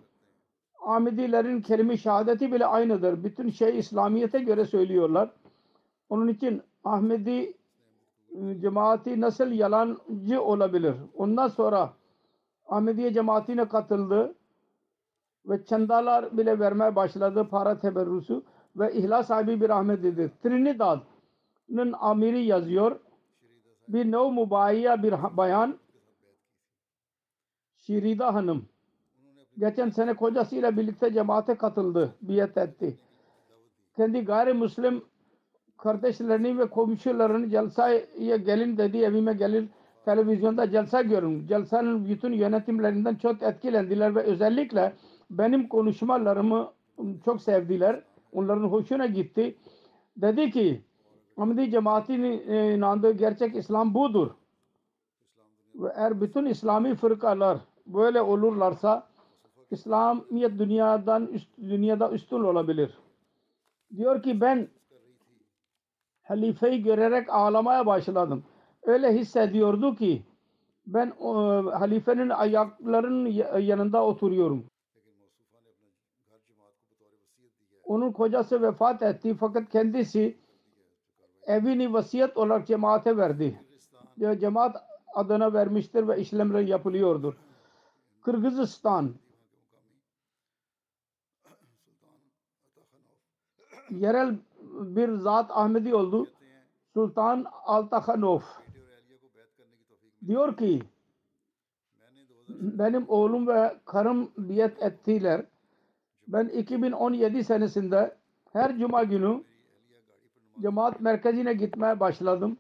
Ahmedilerin 0.85 1.61
kelime 1.61 1.97
şehadeti 1.97 2.51
bile 2.53 2.65
aynıdır. 2.65 3.23
Bütün 3.23 3.49
şey 3.49 3.79
İslamiyet'e 3.79 4.39
göre 4.39 4.65
söylüyorlar. 4.65 5.29
Onun 6.09 6.27
için 6.27 6.61
Ahmedi 6.83 7.53
cemaati 8.61 9.21
nasıl 9.21 9.51
yalancı 9.51 10.41
olabilir? 10.41 10.95
Ondan 11.17 11.47
sonra 11.47 11.93
Ahmediye 12.67 13.13
cemaatine 13.13 13.67
katıldı 13.67 14.35
ve 15.45 15.65
çandalar 15.65 16.37
bile 16.37 16.59
vermeye 16.59 16.95
başladı 16.95 17.47
para 17.51 17.79
teberrüsü 17.79 18.41
ve 18.75 18.93
ihlas 18.93 19.27
sahibi 19.27 19.61
bir 19.61 19.69
Ahmedi'dir. 19.69 20.31
Trinidad'ın 20.43 21.93
amiri 21.99 22.45
yazıyor. 22.45 22.99
Bir 23.87 24.11
nev 24.11 24.31
mübayiye 24.31 25.03
bir 25.03 25.13
bayan 25.37 25.79
Şirida 27.77 28.33
Hanım 28.33 28.65
geçen 29.57 29.89
sene 29.89 30.13
kocasıyla 30.13 30.77
birlikte 30.77 31.13
cemaate 31.13 31.57
katıldı, 31.57 32.15
biat 32.21 32.57
etti. 32.57 32.97
Kendi 33.95 34.25
gayrimüslim 34.25 35.03
kardeşlerini 35.77 36.57
ve 36.57 36.69
komşularını 36.69 37.49
celsaya 37.49 38.35
gelin 38.37 38.77
dedi, 38.77 38.97
evime 38.97 39.33
gelin 39.33 39.69
televizyonda 40.05 40.71
celsa 40.71 41.01
görün. 41.01 41.47
Celsanın 41.47 42.09
bütün 42.09 42.33
yönetimlerinden 42.33 43.15
çok 43.15 43.43
etkilendiler 43.43 44.15
ve 44.15 44.21
özellikle 44.21 44.93
benim 45.29 45.67
konuşmalarımı 45.67 46.71
çok 47.25 47.41
sevdiler. 47.41 48.01
Onların 48.33 48.63
hoşuna 48.63 49.05
gitti. 49.05 49.55
Dedi 50.17 50.51
ki 50.51 50.81
Ahmedi 51.37 51.71
cemaatinin 51.71 52.49
e, 52.49 52.75
inandığı 52.75 53.11
gerçek 53.11 53.55
İslam 53.55 53.93
budur. 53.93 54.31
Ve 55.75 55.89
eğer 55.95 56.21
bütün 56.21 56.45
İslami 56.45 56.95
fırkalar 56.95 57.57
böyle 57.85 58.21
olurlarsa 58.21 59.07
İslamiyet 59.71 60.59
dünyadan 60.59 61.27
üst, 61.27 61.57
dünyada 61.57 62.11
üstün 62.11 62.43
olabilir. 62.43 62.97
Diyor 63.97 64.23
ki 64.23 64.41
ben 64.41 64.67
halifeyi 66.27 66.83
görerek 66.83 67.29
ağlamaya 67.29 67.85
başladım. 67.85 68.43
Öyle 68.83 69.13
hissediyordu 69.13 69.95
ki 69.95 70.23
ben 70.87 71.13
o, 71.19 71.35
halifenin 71.79 72.29
ayaklarının 72.29 73.29
ya- 73.29 73.59
yanında 73.59 74.03
oturuyorum. 74.05 74.65
Onun 77.83 78.11
kocası 78.11 78.61
vefat 78.61 79.01
etti 79.01 79.35
fakat 79.39 79.69
kendisi 79.69 80.37
evini 81.47 81.93
vasiyet 81.93 82.37
olarak 82.37 82.67
cemaate 82.67 83.17
verdi. 83.17 83.61
Cemaat 84.39 84.75
adına 85.13 85.53
vermiştir 85.53 86.07
ve 86.07 86.21
işlemler 86.21 86.59
yapılıyordur. 86.61 87.33
Kırgızistan 88.21 89.15
yerel 93.89 94.35
bir 94.75 95.09
zat 95.09 95.51
Ahmedi 95.51 95.95
oldu. 95.95 96.27
Sultan 96.93 97.45
Altakhanov 97.65 98.41
diyor 100.27 100.57
ki 100.57 100.81
benim 102.49 103.05
oğlum 103.07 103.47
ve 103.47 103.75
karım 103.85 104.31
biat 104.37 104.81
ettiler. 104.83 105.45
Ben 106.27 106.47
2017 106.47 107.43
senesinde 107.43 108.15
her 108.53 108.77
cuma 108.77 109.03
günü 109.03 109.43
cemaat 110.61 111.01
merkezine 111.01 111.53
gitmeye 111.53 111.99
başladım. 111.99 112.57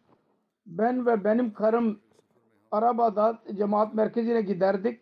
Ben 0.65 1.05
ve 1.05 1.23
benim 1.23 1.53
karım 1.53 1.99
arabada 2.71 3.39
cemaat 3.57 3.93
merkezine 3.93 4.41
giderdik. 4.41 5.01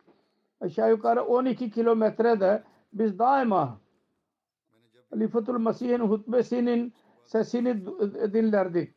Aşağı 0.61 0.89
yukarı 0.89 1.23
12 1.23 1.71
kilometrede 1.71 2.63
biz 2.93 3.19
daima 3.19 3.77
Halifatul 5.13 5.59
Mesih'in 5.59 5.99
hutbesinin 5.99 6.93
sesini 7.25 7.85
dinlerdik. 8.33 8.95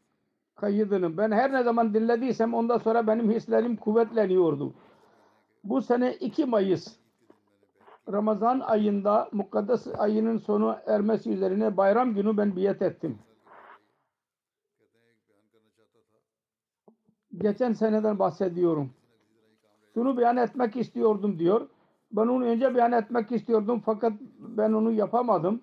Kaydını. 0.56 1.16
Ben 1.16 1.30
her 1.30 1.52
ne 1.52 1.62
zaman 1.62 1.94
dinlediysem 1.94 2.54
ondan 2.54 2.78
sonra 2.78 3.06
benim 3.06 3.30
hislerim 3.30 3.76
kuvvetleniyordu. 3.76 4.74
Bu 5.64 5.82
sene 5.82 6.14
2 6.14 6.44
Mayıs 6.44 6.96
Ramazan 8.12 8.60
ayında 8.60 9.28
mukaddes 9.32 9.86
ayının 9.98 10.38
sonu 10.38 10.76
ermesi 10.86 11.30
üzerine 11.30 11.76
bayram 11.76 12.14
günü 12.14 12.36
ben 12.36 12.56
biat 12.56 12.82
ettim. 12.82 13.18
Geçen 17.38 17.72
seneden 17.72 18.18
bahsediyorum. 18.18 18.90
Şunu 19.94 20.16
beyan 20.16 20.36
etmek 20.36 20.76
istiyordum 20.76 21.38
diyor. 21.38 21.68
Ben 22.12 22.26
onu 22.26 22.44
önce 22.44 22.74
beyan 22.74 22.92
etmek 22.92 23.32
istiyordum 23.32 23.82
fakat 23.84 24.12
ben 24.38 24.72
onu 24.72 24.92
yapamadım. 24.92 25.62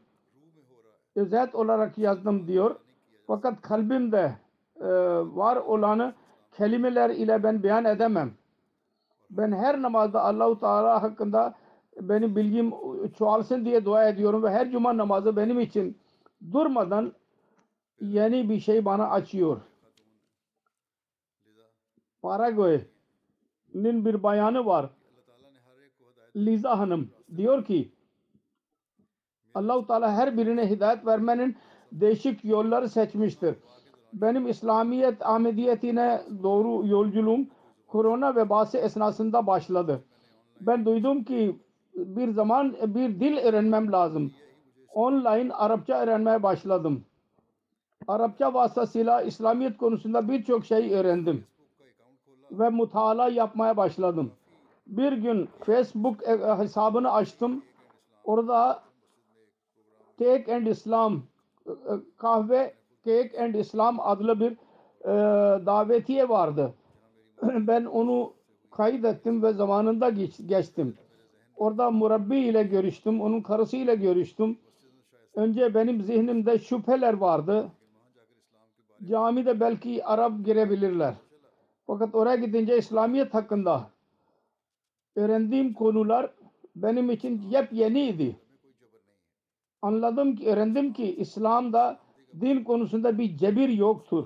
Özet 1.15 1.56
olarak 1.56 1.97
yazdım 1.97 2.47
diyor. 2.47 2.76
Fakat 3.28 3.62
kalbimde 3.62 4.36
e, 4.80 4.88
var 5.36 5.56
olanı 5.56 6.13
kelimeler 6.58 7.10
ile 7.10 7.43
ben 7.43 7.63
beyan 7.63 7.86
edemem. 7.86 8.34
Ben 9.30 9.52
her 9.52 9.82
namazda 9.82 10.23
Allahu 10.23 10.60
Teala 10.60 11.04
hakkında 11.04 11.56
benim 12.02 12.36
bilgim 12.36 12.73
çoğalsın 13.17 13.65
diye 13.65 13.86
dua 13.86 14.08
ediyorum 14.08 14.43
ve 14.43 14.49
her 14.49 14.71
cuma 14.71 14.97
namazı 14.97 15.36
benim 15.36 15.60
için 15.60 15.97
durmadan 16.52 17.13
yeni 18.02 18.49
bir 18.49 18.60
şey 18.60 18.86
bana 18.86 19.10
açıyor. 19.10 19.62
Paraguay'nin 22.21 24.06
bir 24.06 24.23
bayanı 24.23 24.65
var. 24.65 24.89
Liza 26.36 26.80
Hanım 26.80 27.10
diyor 27.38 27.65
ki 27.65 27.91
Allah-u 29.56 29.88
Teala 29.88 30.12
her 30.12 30.38
birine 30.38 30.70
hidayet 30.70 31.06
vermenin 31.06 31.56
değişik 31.92 32.46
yolları 32.46 32.89
seçmiştir. 32.89 33.56
Benim 34.13 34.48
İslamiyet 34.48 35.26
Ahmediyetine 35.26 36.22
doğru 36.44 36.88
yolculuğum 36.88 37.46
korona 37.88 38.36
vebası 38.36 38.78
esnasında 38.78 39.48
başladı. 39.48 40.04
Ben 40.62 40.86
duydum 40.86 41.24
ki 41.24 41.60
bir 41.96 42.32
zaman 42.32 42.76
bir 42.86 43.20
dil 43.20 43.38
öğrenmem 43.38 43.91
lazım. 43.91 44.32
Online 44.93 45.54
Arapça 45.54 45.93
öğrenmeye 45.93 46.43
başladım. 46.43 47.04
Arapça 48.08 48.54
vasıtasıyla 48.54 49.22
İslamiyet 49.22 49.78
konusunda 49.78 50.30
birçok 50.30 50.66
şey 50.66 50.93
öğrendim. 50.93 51.43
Ve 52.51 52.70
mutala 52.70 53.30
yapmaya 53.30 53.78
başladım. 53.78 54.32
Bir 54.88 55.12
gün 55.12 55.49
Facebook 55.66 56.28
hesabını 56.58 57.12
açtım. 57.12 57.64
Orada 58.24 58.84
Cake 60.24 60.55
and 60.55 60.67
Islam 60.67 61.24
e, 61.67 61.71
kahve 62.17 62.74
Cake 63.05 63.43
and 63.43 63.55
Islam 63.55 63.99
adlı 63.99 64.39
bir 64.39 64.51
e, 65.01 65.15
davetiye 65.65 66.30
vardı. 66.30 66.74
ben 67.43 67.86
onu 67.86 68.34
kaydettim 68.71 69.43
ve 69.43 69.53
zamanında 69.53 70.09
geç, 70.09 70.34
geçtim. 70.45 70.97
Orada 71.57 71.91
murabbi 71.91 72.39
ile 72.39 72.63
görüştüm. 72.63 73.21
Onun 73.21 73.41
karısıyla 73.41 73.93
görüştüm. 73.93 74.57
Önce 75.36 75.74
benim 75.76 76.01
zihnimde 76.01 76.59
şüpheler 76.59 77.13
vardı. 77.13 77.71
Camide 79.09 79.59
belki 79.59 80.05
Arap 80.05 80.45
girebilirler. 80.45 81.13
Fakat 81.88 82.15
oraya 82.15 82.36
gidince 82.36 82.78
İslamiyet 82.78 83.34
hakkında 83.34 83.89
öğrendiğim 85.15 85.74
konular 85.74 86.32
benim 86.76 87.11
için 87.11 87.41
yepyeniydi. 87.49 88.43
Anladım 89.84 90.36
ki, 90.36 90.47
öğrendim 90.47 90.93
ki 90.93 91.15
İslam'da 91.15 91.99
din 92.41 92.63
konusunda 92.63 93.17
bir 93.17 93.38
cebir 93.38 93.69
yoktur. 93.69 94.25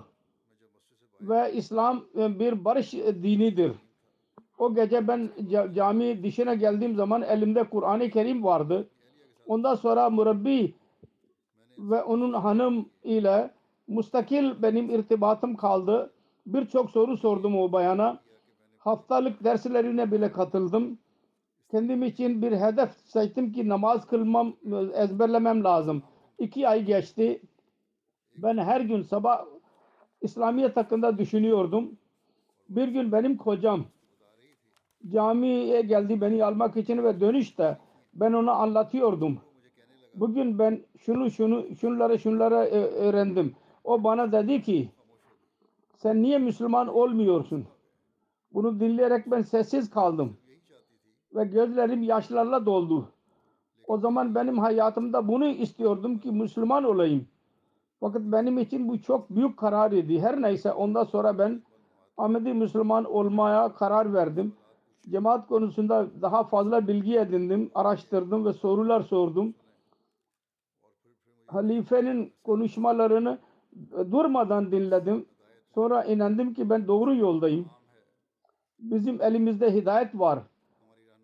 Ve 1.22 1.54
İslam 1.54 2.04
e, 2.18 2.40
bir 2.40 2.66
barış 2.66 2.94
dinidir. 2.94 3.72
O 4.58 4.76
gece 4.76 5.08
ben 5.08 5.30
ca- 5.38 5.74
cami 5.74 6.24
dışına 6.24 6.54
geldiğim 6.54 6.96
zaman 6.96 7.22
elimde 7.22 7.64
Kur'an-ı 7.64 8.10
Kerim 8.10 8.44
vardı. 8.44 8.88
Ondan 9.48 9.76
sonra 9.76 10.10
murabbi 10.10 10.76
ve 11.78 12.04
onun 12.04 12.34
hanım 12.34 12.90
ile 13.04 13.52
mustakil 13.88 14.62
benim 14.62 14.90
irtibatım 14.90 15.56
kaldı. 15.56 16.14
Birçok 16.46 16.92
soru 16.92 17.18
sordum 17.18 17.58
o 17.58 17.72
bayana. 17.72 18.20
Haftalık 18.78 19.44
derslerine 19.44 20.12
bile 20.12 20.32
katıldım. 20.32 20.98
Kendim 21.72 22.04
için 22.04 22.42
bir 22.42 22.52
hedef 22.52 22.90
seçtim 23.06 23.52
ki 23.52 23.70
namaz 23.70 24.08
kılmam, 24.08 24.54
ezberlemem 24.94 25.64
lazım. 25.64 26.04
İki 26.40 26.68
ay 26.68 26.84
geçti. 26.86 27.42
Ben 28.38 28.58
her 28.58 28.82
gün 28.82 29.02
sabah 29.02 29.46
İslamiyet 30.22 30.78
hakkında 30.78 31.18
düşünüyordum. 31.18 31.98
Bir 32.70 32.88
gün 32.88 33.12
benim 33.12 33.38
kocam 33.38 33.86
camiye 35.12 35.82
geldi 35.82 36.22
beni 36.22 36.46
almak 36.46 36.78
için 36.78 37.04
ve 37.04 37.20
dönüşte 37.20 37.78
ben 38.14 38.34
ona 38.34 38.52
anlatıyordum. 38.52 39.40
Bugün 40.14 40.60
ben 40.60 40.82
şunu 40.98 41.32
şunu 41.32 41.76
şunları 41.76 42.20
şunları 42.20 42.56
ö- 42.56 42.92
öğrendim. 42.92 43.56
O 43.84 44.04
bana 44.04 44.32
dedi 44.32 44.62
ki 44.62 44.90
sen 45.96 46.22
niye 46.22 46.38
Müslüman 46.38 46.88
olmuyorsun? 46.88 47.66
Bunu 48.54 48.80
dinleyerek 48.80 49.32
ben 49.32 49.42
sessiz 49.42 49.90
kaldım. 49.90 50.38
Ve 51.38 51.46
gözlerim 51.46 52.04
yaşlarla 52.04 52.66
doldu. 52.66 53.08
O 53.88 53.98
zaman 53.98 54.36
benim 54.36 54.58
hayatımda 54.58 55.28
bunu 55.28 55.48
istiyordum 55.48 56.20
ki 56.20 56.32
Müslüman 56.32 56.84
olayım. 56.84 57.28
Fakat 58.00 58.22
benim 58.22 58.58
için 58.58 58.88
bu 58.88 59.02
çok 59.02 59.30
büyük 59.30 59.58
karar 59.58 59.92
idi. 59.92 60.22
Her 60.22 60.42
neyse 60.42 60.72
ondan 60.72 61.04
sonra 61.04 61.38
ben 61.38 61.62
Ahmedi 62.18 62.54
Müslüman 62.54 63.06
olmaya 63.06 63.74
karar 63.74 64.14
verdim. 64.14 64.54
Cemaat 65.10 65.48
konusunda 65.48 66.08
daha 66.22 66.44
fazla 66.44 66.88
bilgi 66.88 67.18
edindim, 67.18 67.72
araştırdım 67.76 68.46
ve 68.46 68.54
sorular 68.54 69.02
sordum. 69.02 69.54
Halifenin 71.48 72.34
konuşmalarını 72.44 73.38
durmadan 74.12 74.72
dinledim. 74.72 75.26
Sonra 75.76 76.04
inandım 76.04 76.54
ki 76.54 76.70
ben 76.70 76.88
doğru 76.88 77.16
yoldayım. 77.16 77.66
Bizim 78.80 79.22
elimizde 79.22 79.74
hidayet 79.74 80.20
var. 80.20 80.40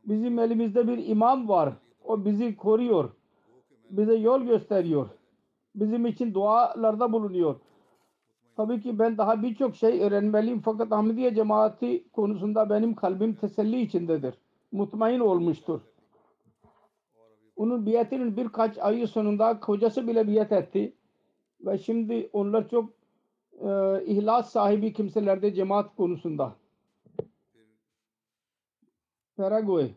Bizim 0.05 0.39
elimizde 0.39 0.87
bir 0.87 1.07
imam 1.07 1.49
var. 1.49 1.73
O 2.03 2.25
bizi 2.25 2.57
koruyor. 2.57 3.09
Bize 3.89 4.15
yol 4.15 4.41
gösteriyor. 4.41 5.09
Bizim 5.75 6.05
için 6.05 6.33
dualarda 6.33 7.13
bulunuyor. 7.13 7.55
Tabii 8.57 8.81
ki 8.81 8.99
ben 8.99 9.17
daha 9.17 9.41
birçok 9.43 9.75
şey 9.75 10.01
öğrenmeliyim 10.01 10.61
fakat 10.61 10.91
Ahmediye 10.91 11.35
cemaati 11.35 12.11
konusunda 12.11 12.69
benim 12.69 12.95
kalbim 12.95 13.33
teselli 13.33 13.81
içindedir. 13.81 14.35
Mutmain 14.71 15.19
olmuştur. 15.19 15.81
Onun 17.55 17.85
biyetinin 17.85 18.37
birkaç 18.37 18.77
ayı 18.77 19.07
sonunda 19.07 19.59
kocası 19.59 20.07
bile 20.07 20.27
biyet 20.27 20.51
etti. 20.51 20.93
Ve 21.61 21.77
şimdi 21.77 22.29
onlar 22.33 22.69
çok 22.69 22.89
e, 23.61 24.03
ihlas 24.05 24.51
sahibi 24.51 24.93
kimselerde 24.93 25.53
cemaat 25.53 25.95
konusunda. 25.95 26.55
Paraguay. 29.37 29.93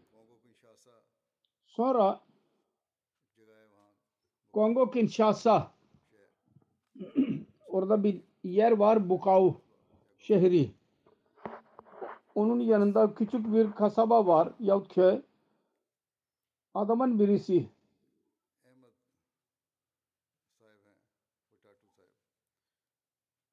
Sonra 1.66 2.20
Kongo 4.52 4.90
Kinshasa 4.90 5.72
orada 7.68 8.04
bir 8.04 8.20
yer 8.44 8.72
var 8.72 9.08
Bukau 9.08 9.60
şehri. 10.18 10.70
Onun 12.34 12.60
yanında 12.60 13.14
küçük 13.14 13.52
bir 13.52 13.72
kasaba 13.72 14.26
var 14.26 14.52
yahut 14.60 14.94
köy. 14.94 15.22
Adamın 16.74 17.18
birisi 17.18 17.68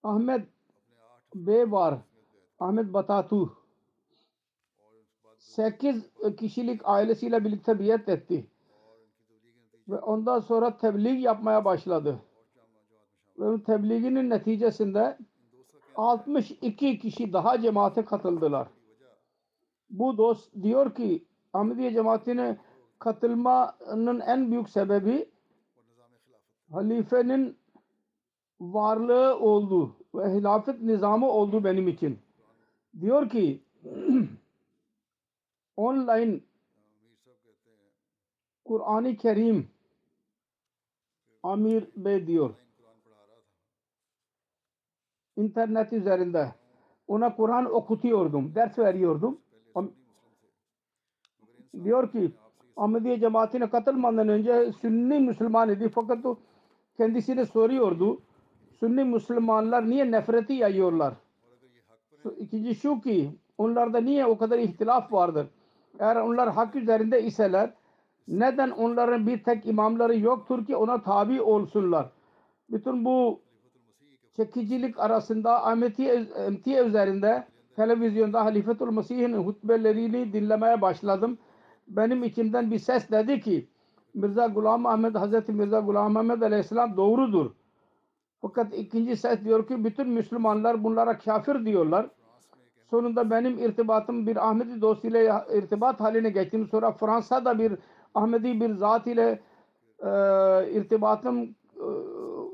Ahmet 0.03 0.47
Bey 1.35 1.71
var. 1.71 1.99
Ahmet 2.59 2.93
Batatu. 2.93 3.62
8 5.55 6.09
kişilik 6.37 6.81
ailesiyle 6.83 7.45
birlikte 7.45 7.79
biat 7.79 8.09
etti. 8.09 8.47
Ve 9.87 9.97
ondan 9.97 10.39
sonra 10.39 10.77
tebliğ 10.77 11.19
yapmaya 11.19 11.65
başladı. 11.65 12.19
Ve 13.39 13.63
tebliğinin 13.63 14.29
neticesinde 14.29 15.17
62 15.95 16.99
kişi 16.99 17.33
daha 17.33 17.61
cemaate 17.61 18.05
katıldılar. 18.05 18.67
Bu 19.89 20.17
dost 20.17 20.53
diyor 20.63 20.95
ki 20.95 21.25
Ahmediye 21.53 21.93
cemaatine 21.93 22.57
katılmanın 22.99 24.19
en 24.19 24.51
büyük 24.51 24.69
sebebi 24.69 25.29
halifenin 26.71 27.57
varlığı 28.61 29.39
oldu 29.39 29.95
ve 30.15 30.33
hilafet 30.33 30.81
nizamı 30.81 31.29
oldu 31.29 31.63
benim 31.63 31.87
için. 31.87 32.19
Diyor 33.01 33.29
ki 33.29 33.63
online 35.77 36.39
Kur'an-ı 38.65 39.15
Kerim 39.15 39.67
Amir 41.43 41.87
Bey 41.95 42.27
diyor 42.27 42.55
internet 45.37 45.93
üzerinde 45.93 46.53
ona 47.07 47.35
Kur'an 47.35 47.73
okutuyordum, 47.75 48.55
ders 48.55 48.79
veriyordum. 48.79 49.37
Diyor 51.83 52.11
ki 52.11 52.31
Ahmediye 52.77 53.19
cemaatine 53.19 53.69
katılmadan 53.69 54.27
önce 54.27 54.71
Sünni 54.81 55.19
Müslüman 55.19 55.69
idi 55.69 55.89
fakat 55.89 56.25
o 56.25 56.37
kendisine 56.97 57.45
soruyordu. 57.45 58.21
Sünni 58.79 59.03
Müslümanlar 59.03 59.89
niye 59.89 60.11
nefreti 60.11 60.53
yayıyorlar? 60.53 61.13
İkinci 62.37 62.75
şu 62.75 63.01
ki 63.01 63.31
onlarda 63.57 64.01
niye 64.01 64.25
o 64.25 64.37
kadar 64.37 64.59
ihtilaf 64.59 65.13
vardır? 65.13 65.47
Eğer 65.99 66.15
onlar 66.15 66.49
hak 66.49 66.75
üzerinde 66.75 67.23
iseler 67.23 67.73
neden 68.27 68.69
onların 68.69 69.27
bir 69.27 69.43
tek 69.43 69.65
imamları 69.65 70.19
yoktur 70.19 70.65
ki 70.65 70.75
ona 70.75 71.01
tabi 71.01 71.41
olsunlar? 71.41 72.09
Bütün 72.71 73.05
bu 73.05 73.39
çekicilik 74.35 74.99
arasında 74.99 75.67
Ahmetiye, 75.67 76.85
üzerinde 76.85 77.47
televizyonda 77.75 78.45
Halifetul 78.45 78.91
Mesih'in 78.91 79.33
hutbelerini 79.33 80.33
dinlemeye 80.33 80.81
başladım. 80.81 81.37
Benim 81.87 82.23
içimden 82.23 82.71
bir 82.71 82.79
ses 82.79 83.11
dedi 83.11 83.41
ki 83.41 83.67
Mirza 84.13 84.47
Gulam 84.47 84.85
Ahmet 84.85 85.15
Hazreti 85.15 85.51
Mirza 85.51 85.79
Gulam 85.79 86.17
Ahmet 86.17 86.43
Aleyhisselam 86.43 86.97
doğrudur. 86.97 87.51
Fakat 88.41 88.73
ikinci 88.73 89.17
ses 89.17 89.43
diyor 89.43 89.67
ki 89.67 89.83
bütün 89.83 90.09
Müslümanlar 90.09 90.83
bunlara 90.83 91.17
kafir 91.17 91.65
diyorlar. 91.65 92.09
Sonunda 92.89 93.29
benim 93.29 93.57
irtibatım 93.57 94.27
bir 94.27 94.49
Ahmedi 94.49 94.81
dost 94.81 95.05
irtibat 95.55 95.99
haline 95.99 96.29
geçtim. 96.29 96.67
Sonra 96.71 96.91
Fransa'da 96.91 97.59
bir 97.59 97.73
Ahmedi 98.15 98.61
bir 98.61 98.73
zat 98.73 99.07
ile 99.07 99.39
e, 99.99 100.09
irtibatım 100.71 101.55
e, 101.79 101.83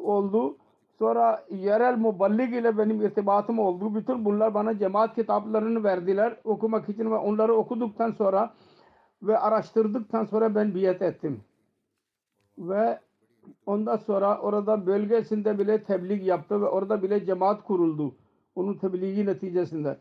oldu. 0.03 0.57
Sonra 0.99 1.43
yerel 1.49 1.97
muballik 1.97 2.53
ile 2.53 2.77
benim 2.77 3.01
irtibatım 3.01 3.59
oldu. 3.59 3.95
Bütün 3.95 4.25
bunlar 4.25 4.53
bana 4.53 4.77
cemaat 4.77 5.15
kitaplarını 5.15 5.83
verdiler 5.83 6.35
okumak 6.43 6.89
için 6.89 7.11
ve 7.11 7.15
onları 7.15 7.53
okuduktan 7.53 8.11
sonra 8.11 8.53
ve 9.23 9.37
araştırdıktan 9.37 10.25
sonra 10.25 10.55
ben 10.55 10.75
biyet 10.75 11.01
ettim. 11.01 11.41
Ve 12.57 12.99
ondan 13.65 13.97
sonra 13.97 14.37
orada 14.37 14.85
bölgesinde 14.85 15.59
bile 15.59 15.83
tebliğ 15.83 16.25
yaptı 16.25 16.61
ve 16.61 16.65
orada 16.65 17.03
bile 17.03 17.25
cemaat 17.25 17.63
kuruldu. 17.63 18.15
Onun 18.55 18.73
tebliği 18.73 19.25
neticesinde. 19.25 19.97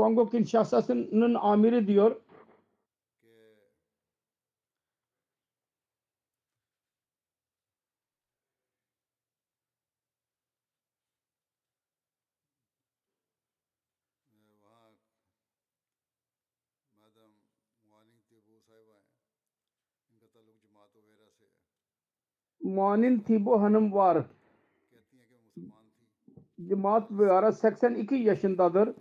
Kongo 0.00 0.28
Kinshasa'sının 0.30 1.34
amiri 1.34 1.86
diyor. 1.86 2.16
Muanin 22.62 23.18
Tibo 23.18 23.60
Hanım 23.60 23.92
var. 23.92 24.26
Cemaat 26.68 27.10
Viyara 27.10 27.52
82 27.52 28.14
yaşındadır. 28.14 28.94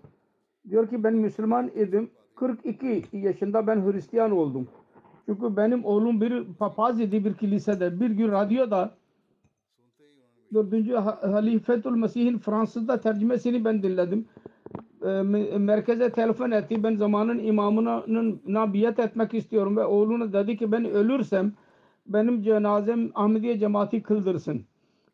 Diyor 0.69 0.89
ki 0.89 1.03
ben 1.03 1.13
Müslüman 1.15 1.67
idim. 1.75 2.09
42 2.35 3.03
yaşında 3.13 3.67
ben 3.67 3.91
Hristiyan 3.91 4.31
oldum. 4.31 4.67
Çünkü 5.25 5.57
benim 5.57 5.85
oğlum 5.85 6.21
bir 6.21 6.43
papaz 6.59 6.99
idi 6.99 7.25
bir 7.25 7.33
kilisede. 7.33 7.99
Bir 7.99 8.09
gün 8.11 8.31
radyoda 8.31 8.91
dördüncü 10.53 10.93
Ha- 10.93 11.19
Halifetül 11.21 11.91
Mesih'in 11.91 12.37
Fransızca 12.37 13.01
tercümesini 13.01 13.65
ben 13.65 13.83
dinledim. 13.83 14.25
Ee, 15.01 15.05
me- 15.05 15.57
merkeze 15.59 16.11
telefon 16.11 16.51
etti. 16.51 16.83
Ben 16.83 16.95
zamanın 16.95 17.39
imamının 17.39 18.41
na 18.47 18.73
biat 18.73 18.99
etmek 18.99 19.33
istiyorum 19.33 19.77
ve 19.77 19.85
oğluna 19.85 20.33
dedi 20.33 20.57
ki 20.57 20.71
ben 20.71 20.85
ölürsem 20.85 21.53
benim 22.07 22.41
cenazem 22.43 23.09
Ahmediye 23.15 23.59
cemaati 23.59 24.03
kıldırsın. 24.03 24.61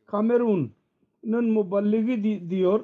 Kamerun'un 0.06 1.46
muballigi 1.50 2.24
di- 2.24 2.50
diyor 2.50 2.84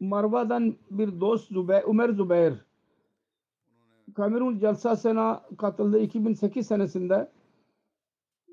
Marva'dan 0.00 0.76
bir 0.90 1.20
dost 1.20 1.48
Zübeyir, 1.48 1.82
Ömer 1.82 2.08
Zübeyir 2.08 2.54
Kamerun 4.14 4.58
Celsası'na 4.58 5.42
katıldı 5.58 5.98
2008 6.00 6.66
senesinde 6.66 7.28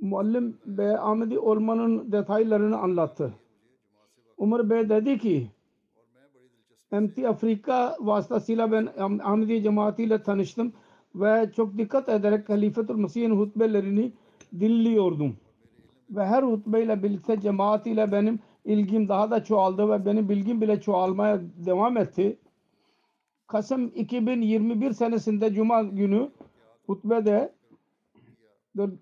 Muallim 0.02 0.58
Bey 0.66 0.92
Ahmedi 0.92 1.40
olmanın 1.40 2.12
detaylarını 2.12 2.78
anlattı. 2.78 3.34
Umar 4.38 4.70
Bey 4.70 4.90
dedi 4.90 5.18
ki 5.18 5.48
MT 6.92 7.28
Afrika 7.28 7.96
vasıtasıyla 8.00 8.72
ben 8.72 8.90
Ah- 9.00 9.32
Ahmedi 9.32 9.64
cemaatiyle 9.64 10.24
tanıştım 10.24 10.74
ve 11.16 11.52
çok 11.56 11.78
dikkat 11.78 12.10
ederek 12.10 12.50
Halifetül 12.50 12.96
Mesih'in 12.96 13.32
hutbelerini 13.32 14.12
dinliyordum. 14.60 15.38
Ve 16.10 16.26
her 16.26 16.44
hutbeyle 16.44 17.04
birlikte 17.04 17.42
cemaat 17.42 17.88
ile 17.88 18.12
benim 18.12 18.40
ilgim 18.66 19.10
daha 19.10 19.32
da 19.32 19.44
çoğaldı 19.44 19.90
ve 19.90 20.06
benim 20.06 20.30
bilgim 20.30 20.62
bile 20.62 20.82
çoğalmaya 20.82 21.42
devam 21.66 21.98
etti. 21.98 22.38
Kasım 23.48 23.88
2021 23.96 24.92
senesinde 24.94 25.54
Cuma 25.54 25.84
günü 25.84 26.30
hutbede 26.86 27.54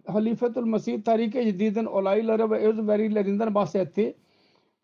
Halifetül 0.08 0.64
Mesih 0.64 1.04
Tarik-i 1.04 1.44
Cedid'in 1.44 1.86
olayları 1.86 2.52
ve 2.52 2.58
öz 2.68 2.88
verilerinden 2.88 3.56
bahsetti. 3.56 4.18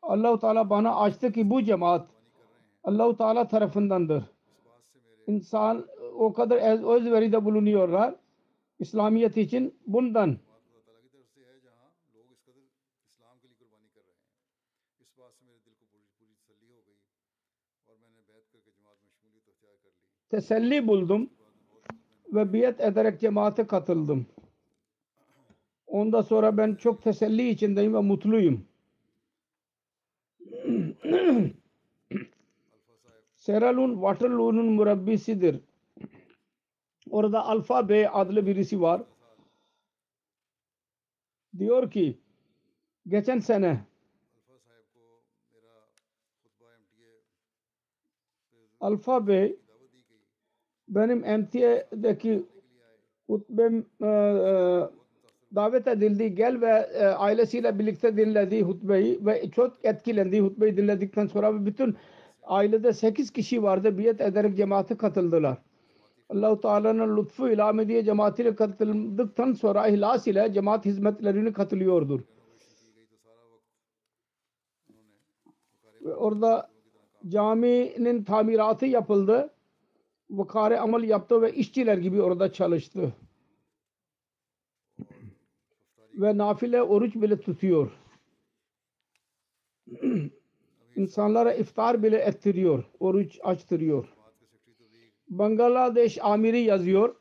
Allahu 0.02 0.40
Teala 0.40 0.70
bana 0.70 0.96
açtı 0.96 1.32
ki 1.32 1.50
bu 1.50 1.64
cemaat 1.64 2.08
Allahu 2.84 3.18
Teala 3.18 3.48
tarafındandır. 3.48 4.24
İnsan 5.28 5.86
o 6.18 6.34
kadar 6.34 6.58
öz, 6.58 6.84
özveride 6.84 7.46
bulunuyorlar. 7.46 8.16
İslamiyet 8.80 9.38
için 9.38 9.76
bundan 9.88 10.38
teselli 20.30 20.88
buldum 20.88 21.30
ve 22.34 22.54
biat 22.54 22.82
ederek 22.82 23.20
cemaate 23.20 23.68
katıldım. 23.68 24.26
Ondan 25.88 26.22
sonra 26.22 26.58
ben 26.58 26.76
çok 26.76 27.04
teselli 27.04 27.50
içindeyim 27.50 27.94
ve 27.94 28.00
mutluyum. 28.00 28.66
Seralun 33.36 33.94
Waterloo'nun 33.94 34.66
murabbisidir. 34.66 35.60
Orada 37.10 37.46
Alfa 37.46 37.90
Bey 37.90 38.08
adlı 38.12 38.48
birisi 38.48 38.82
var. 38.82 39.02
Diyor 41.58 41.92
ki 41.92 42.20
geçen 43.08 43.40
sene 43.40 43.86
Alfa 48.80 49.28
Bey 49.28 49.56
benim 50.88 51.20
MTA'daki 51.20 52.44
hutbem 53.28 53.86
e, 54.02 54.08
e, 54.08 54.90
davet 55.56 55.88
edildi. 55.88 56.36
Gel 56.36 56.62
ve 56.62 56.90
e, 56.94 57.06
ailesiyle 57.06 57.80
birlikte 57.80 58.18
dinledi 58.18 58.62
hutbeyi 58.62 59.26
ve 59.26 59.52
çok 59.52 59.86
etkilendi 59.86 60.40
hutbeyi 60.40 60.78
dinledikten 60.78 61.28
sonra 61.28 61.66
bütün 61.66 61.98
ailede 62.44 62.94
8 62.94 63.32
kişi 63.32 63.64
vardı. 63.64 63.98
Biyet 63.98 64.22
ederek 64.22 64.58
cemaate 64.58 64.98
katıldılar. 64.98 65.58
Allah-u 66.30 66.62
Teala'nın 66.62 67.18
lütfu 67.18 67.50
ile 67.50 67.64
Ahmediye 67.64 68.04
cemaatiyle 68.04 68.56
katıldıktan 68.56 69.54
sonra 69.54 69.88
ihlas 69.88 70.28
ile 70.28 70.54
cemaat 70.54 70.86
hizmetlerine 70.86 71.54
katılıyordur. 71.54 72.22
Ve 76.06 76.16
orada 76.16 76.70
caminin 77.28 78.24
tamiratı 78.24 78.86
yapıldı. 78.86 79.54
Vakare 80.30 80.80
amal 80.80 81.04
yaptı 81.04 81.42
ve 81.42 81.54
işçiler 81.54 81.98
gibi 81.98 82.22
orada 82.22 82.54
çalıştı. 82.54 83.14
Ve 86.14 86.38
nafile 86.38 86.84
oruç 86.84 87.16
bile 87.16 87.42
tutuyor. 87.42 87.92
İnsanlara 90.96 91.54
iftar 91.54 92.04
bile 92.04 92.18
ettiriyor. 92.18 92.84
Oruç 93.00 93.40
açtırıyor. 93.44 94.14
Bangladeş 95.30 96.18
amiri 96.22 96.62
yazıyor. 96.62 97.16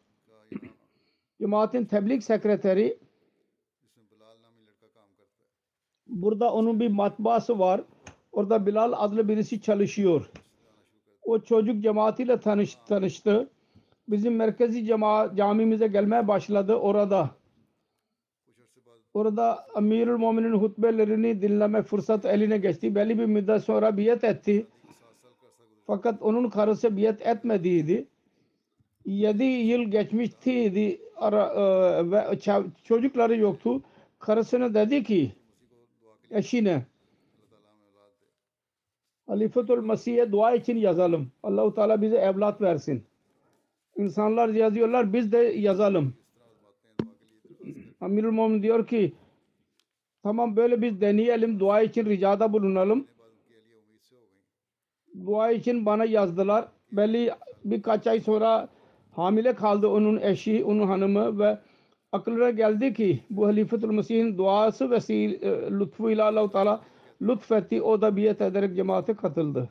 Cemaatin 1.41 1.85
tebliğ 1.85 2.21
sekreteri 2.21 2.99
burada 6.09 6.53
onun 6.53 6.81
bir 6.81 6.89
matbaası 6.89 7.59
var. 7.59 7.85
Orada 8.39 8.67
Bilal 8.67 8.93
adlı 8.97 9.29
birisi 9.29 9.61
çalışıyor. 9.61 10.31
O 11.23 11.41
çocuk 11.41 11.83
cemaatiyle 11.83 12.41
tanış, 12.41 12.75
tanıştı. 12.75 13.51
Bizim 14.09 14.37
merkezi 14.37 14.85
cema 14.85 15.37
camimize 15.37 15.87
gelmeye 15.87 16.29
başladı 16.29 16.75
orada. 16.75 17.31
Orada 19.15 19.67
Amirül 19.75 20.17
Mu'minin 20.17 20.53
hutbelerini 20.53 21.43
dinleme 21.43 21.83
fırsatı 21.83 22.29
eline 22.29 22.59
geçti. 22.59 22.95
Belli 22.95 23.19
bir 23.19 23.25
müddet 23.25 23.65
sonra 23.65 23.97
biyet 23.97 24.25
etti. 24.25 24.67
Fakat 25.87 26.23
onun 26.23 26.51
karısı 26.51 26.97
biyet 26.97 27.27
etmediydi. 27.27 28.07
7 29.07 29.45
yıl 29.45 29.83
geçmişti 29.83 31.01
ara, 31.17 31.45
e, 31.47 32.11
ve 32.11 32.39
çocukları 32.85 33.37
yoktu. 33.37 33.83
Karısına 34.19 34.75
dedi 34.75 35.05
ki 35.05 35.33
eşine 36.31 36.83
Halifetül 39.29 39.79
Mesih'e 39.79 40.33
dua 40.33 40.55
için 40.55 40.77
yazalım. 40.77 41.33
Allahu 41.43 41.75
Teala 41.75 42.03
bize 42.03 42.17
evlat 42.17 42.61
versin. 42.61 43.05
İnsanlar 43.97 44.49
yazıyorlar 44.49 45.13
biz 45.13 45.33
de 45.33 45.39
yazalım. 45.39 46.15
Amirül 48.01 48.31
Mumin 48.31 48.63
diyor 48.63 48.87
ki 48.87 49.13
tamam 50.23 50.57
böyle 50.57 50.83
biz 50.83 51.01
deneyelim 51.01 51.61
dua 51.61 51.83
için 51.83 52.05
ricada 52.05 52.53
bulunalım. 52.53 53.07
Dua 55.27 55.51
için 55.51 55.87
bana 55.87 56.05
yazdılar. 56.05 56.69
Belli 56.93 57.31
birkaç 57.65 58.07
ay 58.07 58.21
sonra 58.21 58.69
hamile 59.13 59.55
kaldı 59.55 59.89
onun 59.89 60.21
eşi, 60.21 60.65
onun 60.65 60.87
hanımı 60.87 61.39
ve 61.39 61.59
aklına 62.13 62.51
geldi 62.51 62.95
ki 62.95 63.21
bu 63.31 63.47
Halifetül 63.47 63.89
Mesih'in 63.89 64.39
duası 64.39 64.91
vesil 64.91 65.43
e, 65.43 65.71
lütfuyla 65.71 66.27
Allah-u 66.27 66.51
Teala 66.51 66.81
lütfetti. 67.23 67.83
O 67.83 68.01
da 68.01 68.17
biyet 68.17 68.41
ederek 68.41 68.77
cemaate 68.77 69.15
katıldı. 69.15 69.69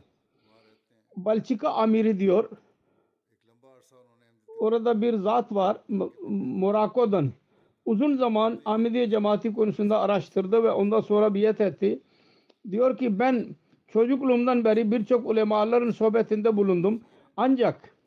Balçika 1.15 1.69
amiri 1.69 2.19
diyor. 2.19 2.49
Orada 4.59 5.01
bir 5.01 5.13
zat 5.13 5.51
var 5.51 5.77
Morako'dan. 6.29 7.31
Uzun 7.85 8.17
zaman 8.17 8.59
Ahmediye 8.65 9.09
cemaati 9.09 9.53
konusunda 9.53 9.99
araştırdı 9.99 10.63
ve 10.63 10.71
ondan 10.71 11.01
sonra 11.01 11.33
biyet 11.33 11.61
etti. 11.61 11.99
Diyor 12.71 12.97
ki 12.97 13.19
ben 13.19 13.45
çocukluğumdan 13.87 14.65
beri 14.65 14.91
birçok 14.91 15.29
ulemaların 15.29 15.91
sohbetinde 15.91 16.57
bulundum. 16.57 17.01
Ancak 17.37 17.97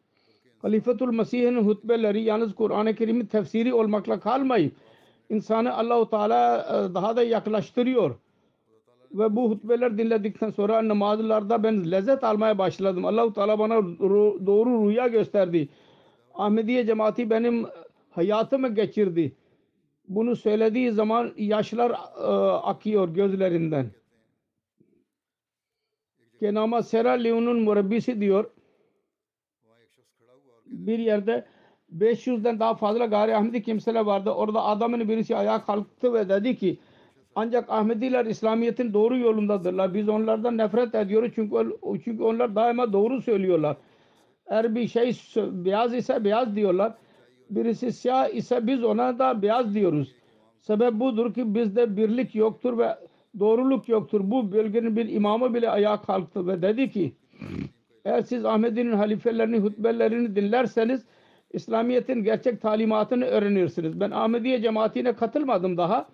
Halifetül 0.62 1.08
Mesih'in 1.08 1.56
hutbeleri 1.56 2.22
yalnız 2.22 2.54
Kur'an-ı 2.54 2.94
Kerim'in 2.94 3.26
tefsiri 3.26 3.74
olmakla 3.74 4.20
kalmayıp 4.20 4.72
insanı 5.30 5.76
Allahu 5.76 6.10
Teala 6.10 6.58
e, 6.58 6.94
daha 6.94 7.16
da 7.16 7.22
yaklaştırıyor. 7.22 8.14
Ve 9.12 9.36
bu 9.36 9.50
hutbeler 9.50 9.98
dinledikten 9.98 10.50
sonra 10.50 10.88
namazlarda 10.88 11.62
ben 11.62 11.90
lezzet 11.90 12.24
almaya 12.24 12.58
başladım. 12.58 13.04
Allahu 13.04 13.32
Teala 13.32 13.58
bana 13.58 13.74
ru- 13.74 14.46
doğru 14.46 14.90
rüya 14.90 15.08
gösterdi. 15.08 15.68
Ahmediye 16.34 16.86
cemaati 16.86 17.30
benim 17.30 17.66
hayatımı 18.10 18.74
geçirdi. 18.74 19.36
Bunu 20.08 20.36
söylediği 20.36 20.92
zaman 20.92 21.32
yaşlar 21.36 21.90
e, 21.90 22.24
akıyor 22.52 23.08
gözlerinden. 23.08 23.90
Kenama 26.40 26.82
Sierra 26.82 27.10
Leone'un 27.10 27.60
murabbisi 27.60 28.20
diyor 28.20 28.50
bir 30.66 30.98
yerde 30.98 31.46
500'den 31.98 32.60
daha 32.60 32.74
fazla 32.74 33.06
gayri 33.06 33.36
Ahmedi 33.36 33.62
kimseler 33.62 34.00
vardı. 34.00 34.30
Orada 34.30 34.64
adamın 34.64 35.08
birisi 35.08 35.36
ayağa 35.36 35.64
kalktı 35.64 36.14
ve 36.14 36.28
dedi 36.28 36.56
ki 36.56 36.78
Ancak 37.40 37.70
Ahmediler 37.70 38.26
İslamiyet'in 38.26 38.92
doğru 38.92 39.18
yolundadırlar. 39.18 39.94
Biz 39.94 40.08
onlardan 40.08 40.58
nefret 40.58 40.94
ediyoruz 40.94 41.32
çünkü 41.34 41.76
çünkü 42.04 42.22
onlar 42.22 42.54
daima 42.54 42.92
doğru 42.92 43.22
söylüyorlar. 43.22 43.76
Eğer 44.46 44.74
bir 44.74 44.88
şey 44.88 45.16
beyaz 45.36 45.94
ise 45.94 46.24
beyaz 46.24 46.56
diyorlar. 46.56 46.92
Birisi 47.50 47.92
siyah 47.92 48.28
ise 48.34 48.66
biz 48.66 48.84
ona 48.84 49.18
da 49.18 49.42
beyaz 49.42 49.74
diyoruz. 49.74 50.14
Sebep 50.58 50.92
budur 50.92 51.34
ki 51.34 51.54
bizde 51.54 51.96
birlik 51.96 52.34
yoktur 52.34 52.78
ve 52.78 52.96
doğruluk 53.38 53.88
yoktur. 53.88 54.20
Bu 54.24 54.52
bölgenin 54.52 54.96
bir 54.96 55.08
imamı 55.08 55.54
bile 55.54 55.70
ayağa 55.70 56.02
kalktı 56.02 56.46
ve 56.46 56.62
dedi 56.62 56.90
ki 56.90 57.12
eğer 58.04 58.22
siz 58.22 58.44
Ahmedi'nin 58.44 58.92
halifelerini, 58.92 59.58
hutbelerini 59.58 60.36
dinlerseniz 60.36 61.04
İslamiyet'in 61.52 62.24
gerçek 62.24 62.62
talimatını 62.62 63.24
öğrenirsiniz. 63.24 64.00
Ben 64.00 64.10
Ahmediye 64.10 64.62
cemaatine 64.62 65.12
katılmadım 65.12 65.76
daha. 65.76 66.06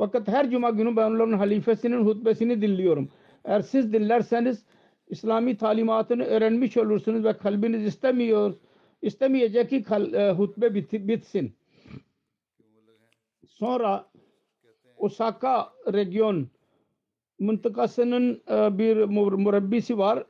Fakat 0.00 0.28
her 0.28 0.50
cuma 0.50 0.70
günü 0.70 0.96
ben 0.96 1.10
onların 1.10 1.38
halifesinin 1.38 2.04
hutbesini 2.04 2.62
dinliyorum. 2.62 3.08
Eğer 3.44 3.60
siz 3.60 3.92
dinlerseniz 3.92 4.64
İslami 5.08 5.56
talimatını 5.56 6.24
öğrenmiş 6.24 6.76
olursunuz 6.76 7.24
ve 7.24 7.36
kalbiniz 7.36 7.84
istemiyor, 7.84 8.54
istemeyecek 9.02 9.70
ki 9.70 9.82
kal, 9.82 10.12
e, 10.14 10.32
hutbe 10.32 10.74
bit, 10.74 10.92
bitsin. 10.92 11.54
Sonra 13.46 14.06
Osaka 14.96 15.72
region 15.92 16.48
mıntıkasının 17.38 18.42
e, 18.50 18.78
bir 18.78 18.96
mürebbisi 19.36 19.98
var. 19.98 20.24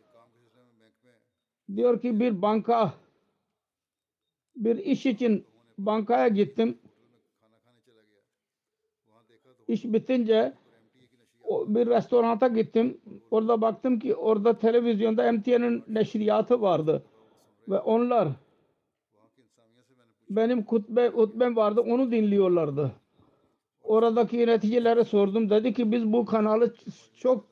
Diyor 1.76 2.00
ki 2.00 2.20
bir 2.20 2.42
banka 2.42 2.92
bir 4.56 4.76
iş 4.76 5.06
için 5.06 5.44
bankaya 5.78 6.28
gittim. 6.28 6.78
İş 9.70 9.84
bitince 9.84 10.52
bir 11.66 11.86
restoranta 11.86 12.48
gittim. 12.48 12.98
Orada 13.30 13.60
baktım 13.60 13.98
ki 13.98 14.14
orada 14.14 14.58
televizyonda 14.58 15.32
MTN'in 15.32 15.84
neşriyatı 15.88 16.60
vardı. 16.60 17.02
Ve 17.68 17.78
onlar 17.78 18.28
benim 20.30 20.64
kutbe, 20.64 21.08
hutbem 21.08 21.56
vardı 21.56 21.80
onu 21.80 22.10
dinliyorlardı. 22.10 22.92
Oradaki 23.82 24.36
yöneticilere 24.36 25.04
sordum. 25.04 25.50
Dedi 25.50 25.74
ki 25.74 25.92
biz 25.92 26.12
bu 26.12 26.24
kanalı 26.24 26.74
çok 27.16 27.44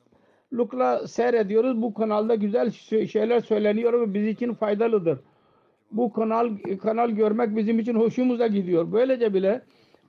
lukla 0.53 1.07
seyrediyoruz. 1.07 1.81
Bu 1.81 1.93
kanalda 1.93 2.35
güzel 2.35 2.71
şeyler 3.07 3.39
söyleniyor 3.39 4.01
ve 4.01 4.13
biz 4.13 4.27
için 4.27 4.53
faydalıdır. 4.53 5.19
Bu 5.91 6.13
kanal 6.13 6.49
kanal 6.81 7.09
görmek 7.09 7.55
bizim 7.55 7.79
için 7.79 7.95
hoşumuza 7.95 8.47
gidiyor. 8.47 8.91
Böylece 8.91 9.33
bile 9.33 9.61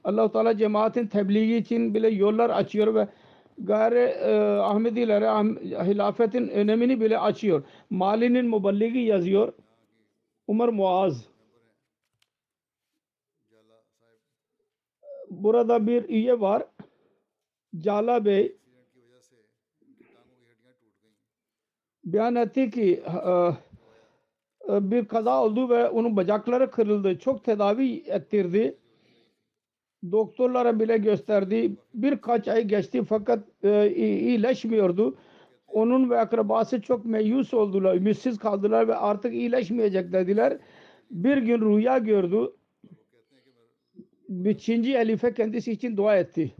allah 0.05 0.33
Teala 0.33 0.57
cemaatin 0.57 1.07
tebliği 1.07 1.61
için 1.61 1.95
bile 1.95 2.09
yollar 2.09 2.51
açıyor 2.51 2.95
ve 2.95 3.09
gayri 3.59 3.99
e, 3.99 4.59
Ahmedilere 4.59 5.29
ah, 5.29 5.45
hilafetin 5.87 6.49
önemini 6.49 7.01
bile 7.01 7.19
açıyor. 7.19 7.63
Mali'nin 7.91 8.47
muballigi 8.47 8.99
yazıyor. 8.99 9.53
Umar 10.47 10.69
Muaz. 10.69 11.31
Burada 15.31 15.87
bir 15.87 16.09
üye 16.09 16.41
var. 16.41 16.63
Cala 17.79 18.25
Bey 18.25 18.57
beyan 22.05 22.35
etti 22.35 22.71
ki 22.71 23.03
e, 23.07 23.31
e, 24.75 24.91
bir 24.91 25.09
kaza 25.09 25.45
oldu 25.45 25.69
ve 25.69 25.89
onun 25.89 26.17
bacakları 26.17 26.71
kırıldı. 26.71 27.19
Çok 27.19 27.45
tedavi 27.45 28.03
ettirdi. 28.07 28.80
Doktorlara 30.13 30.81
bile 30.81 30.99
gösterdi. 30.99 31.77
Birkaç 31.95 32.49
ay 32.49 32.65
geçti 32.65 33.05
fakat 33.09 33.45
e, 33.63 33.91
iyileşmiyordu. 33.95 35.17
Onun 35.69 36.11
ve 36.11 36.19
akrabası 36.19 36.83
çok 36.83 37.05
meyus 37.05 37.55
oldular. 37.55 37.95
Ümitsiz 37.97 38.39
kaldılar 38.39 38.89
ve 38.89 38.95
artık 38.95 39.35
iyileşmeyecek 39.35 40.13
dediler. 40.13 40.59
Bir 41.11 41.37
gün 41.37 41.61
rüya 41.61 41.99
gördü. 41.99 42.53
Beşinci 44.29 44.97
elife 44.97 45.35
kendisi 45.35 45.73
için 45.73 45.97
dua 45.97 46.17
etti. 46.17 46.55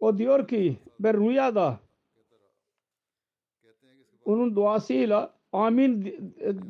O 0.00 0.18
diyor 0.18 0.48
ki 0.48 0.76
ben 1.00 1.28
rüyada 1.28 1.78
onun 4.24 4.56
duasıyla 4.56 5.34
amin 5.52 6.14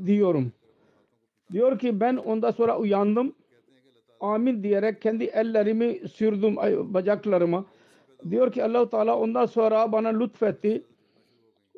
diyorum. 0.07 0.53
Diyor 1.53 1.79
ki 1.79 2.01
ben 2.01 2.17
ondan 2.17 2.51
sonra 2.51 2.79
uyandım. 2.79 3.35
Amin 4.21 4.63
diyerek 4.63 5.03
kendi 5.03 5.25
ellerimi 5.25 6.09
sürdüm 6.09 6.57
bacaklarıma. 6.95 7.65
Diyor 8.31 8.53
ki 8.53 8.65
allah 8.65 8.91
Teala 8.91 9.19
ondan 9.19 9.47
sonra 9.47 9.93
bana 9.93 10.09
lütfetti. 10.09 10.83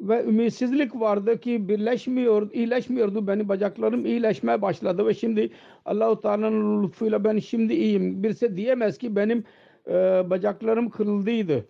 Ve 0.00 0.24
ümitsizlik 0.24 1.00
vardı 1.00 1.40
ki 1.40 1.68
birleşmiyor, 1.68 2.50
iyileşmiyordu. 2.52 3.26
Benim 3.26 3.48
bacaklarım 3.48 4.06
iyileşmeye 4.06 4.62
başladı 4.62 5.06
ve 5.06 5.14
şimdi 5.14 5.50
allah 5.84 6.20
Teala'nın 6.20 6.82
lütfuyla 6.82 7.24
ben 7.24 7.38
şimdi 7.38 7.74
iyiyim. 7.74 8.22
Birisi 8.22 8.56
diyemez 8.56 8.98
ki 8.98 9.16
benim 9.16 9.44
e, 9.86 9.92
bacaklarım 10.30 10.90
kırıldıydı. 10.90 11.64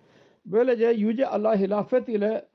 Böylece 0.47 0.87
Yüce 0.87 1.27
Allah 1.27 1.57
hilafet 1.57 2.09
ile 2.09 2.49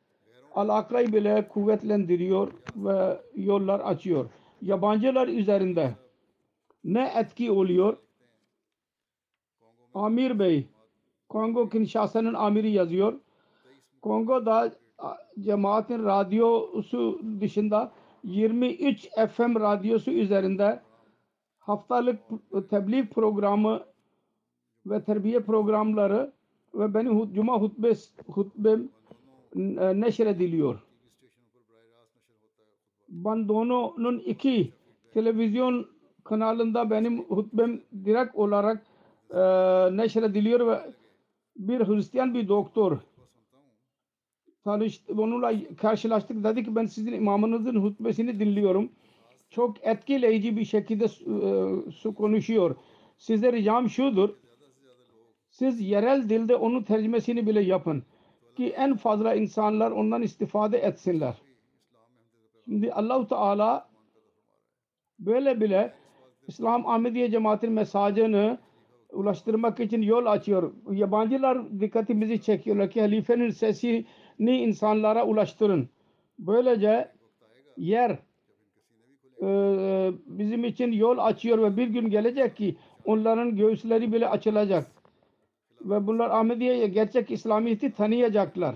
alakayı 0.56 1.14
bile 1.14 1.48
kuvvetlendiriyor 1.48 2.52
ve 2.76 3.18
yollar 3.36 3.80
açıyor. 3.80 4.30
Yabancılar 4.62 5.28
üzerinde 5.28 5.92
ne 6.84 7.12
etki 7.20 7.52
oluyor? 7.52 7.98
Amir 9.94 10.40
Bey, 10.40 10.68
Kongo 11.30 11.70
Kinshasa'nın 11.70 12.34
amiri 12.34 12.72
yazıyor. 12.72 13.14
Kongo'da 14.02 14.72
cemaatin 15.40 16.06
radyosu 16.06 17.22
dışında 17.42 17.92
23 18.24 19.10
FM 19.10 19.60
radyosu 19.60 20.12
üzerinde 20.12 20.82
haftalık 21.60 22.20
tebliğ 22.70 23.10
programı 23.10 23.84
ve 24.86 25.04
terbiye 25.04 25.40
programları 25.40 26.32
ve 26.74 26.94
benim 26.94 27.34
cuma 27.34 27.62
hutbe 27.62 27.94
hutbem 28.28 28.90
e, 29.56 30.02
neşrediliyor. 30.02 30.80
Ben 33.10 33.48
dononun 33.48 34.20
iki 34.20 34.74
televizyon 35.14 35.88
kanalında 36.24 36.90
benim 36.90 37.24
hutbem 37.24 37.82
direkt 38.06 38.36
olarak 38.36 38.86
e, 39.34 39.42
neşrediliyor 39.98 40.68
ve 40.68 40.80
bir 41.56 41.88
Hristiyan 41.88 42.34
bir 42.34 42.48
doktor 42.48 42.98
tanıştı, 44.64 45.14
onunla 45.14 45.54
karşılaştık. 45.78 46.44
Dedi 46.44 46.64
ki 46.64 46.76
ben 46.76 46.86
sizin 46.86 47.14
imamınızın 47.14 47.76
hutbesini 47.76 48.40
dinliyorum. 48.40 48.92
Çok 49.50 49.88
etkileyici 49.88 50.58
bir 50.58 50.66
şekilde 50.66 51.06
e, 51.06 51.92
su 51.92 52.16
konuşuyor. 52.16 52.76
Size 53.18 53.54
ricam 53.54 53.90
şudur. 53.90 54.30
Siz 55.50 55.82
yerel 55.82 56.30
dilde 56.30 56.56
onun 56.56 56.84
tercümesini 56.84 57.48
bile 57.48 57.62
yapın 57.62 58.04
ki 58.56 58.70
en 58.70 58.98
fazla 58.98 59.34
insanlar 59.36 59.92
ondan 59.92 60.22
istifade 60.22 60.78
etsinler. 60.78 61.42
Şimdi 62.66 62.94
Allah 62.94 63.28
Teala 63.28 63.90
böyle 65.20 65.62
bile 65.62 65.94
İslam 66.48 66.88
Ahmediye 66.88 67.32
cemaatin 67.32 67.72
mesajını 67.72 68.58
ulaştırmak 69.14 69.80
için 69.80 70.02
yol 70.02 70.26
açıyor. 70.26 70.72
Yabancılar 70.92 71.80
dikkatimizi 71.80 72.42
çekiyorlar 72.42 72.90
ki 72.90 73.02
halifenin 73.02 73.50
sesini 73.50 74.06
insanlara 74.44 75.26
ulaştırın. 75.26 75.90
Böylece 76.40 77.12
yer 77.78 78.12
e, 79.42 79.48
bizim 80.26 80.64
için 80.64 80.92
yol 80.92 81.18
açıyor 81.18 81.58
ve 81.58 81.78
bir 81.78 81.88
gün 81.88 82.10
gelecek 82.10 82.56
ki 82.56 82.76
onların 83.06 83.56
göğüsleri 83.56 84.14
bile 84.14 84.28
açılacak 84.28 84.88
ve 85.82 86.08
bunlar 86.08 86.30
Ahmediye'ye 86.30 86.88
gerçek 86.88 87.32
İslamiyet'i 87.32 87.92
tanıyacaklar. 87.92 88.76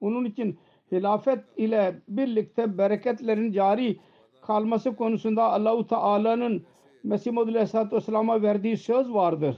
Onun 0.00 0.24
için 0.24 0.58
hilafet 0.92 1.38
ile 1.56 1.94
birlikte 2.08 2.78
bereketlerin 2.78 3.52
cari 3.52 3.96
kalması 4.42 4.96
konusunda 4.96 5.42
Allahu 5.42 5.86
Teala'nın 5.86 6.62
Mesih 7.04 7.32
Muhammed 7.32 7.54
Aleyhisselatü 7.54 7.96
Vesselam'a 7.96 8.42
verdiği 8.42 8.76
söz 8.76 9.14
vardır. 9.14 9.56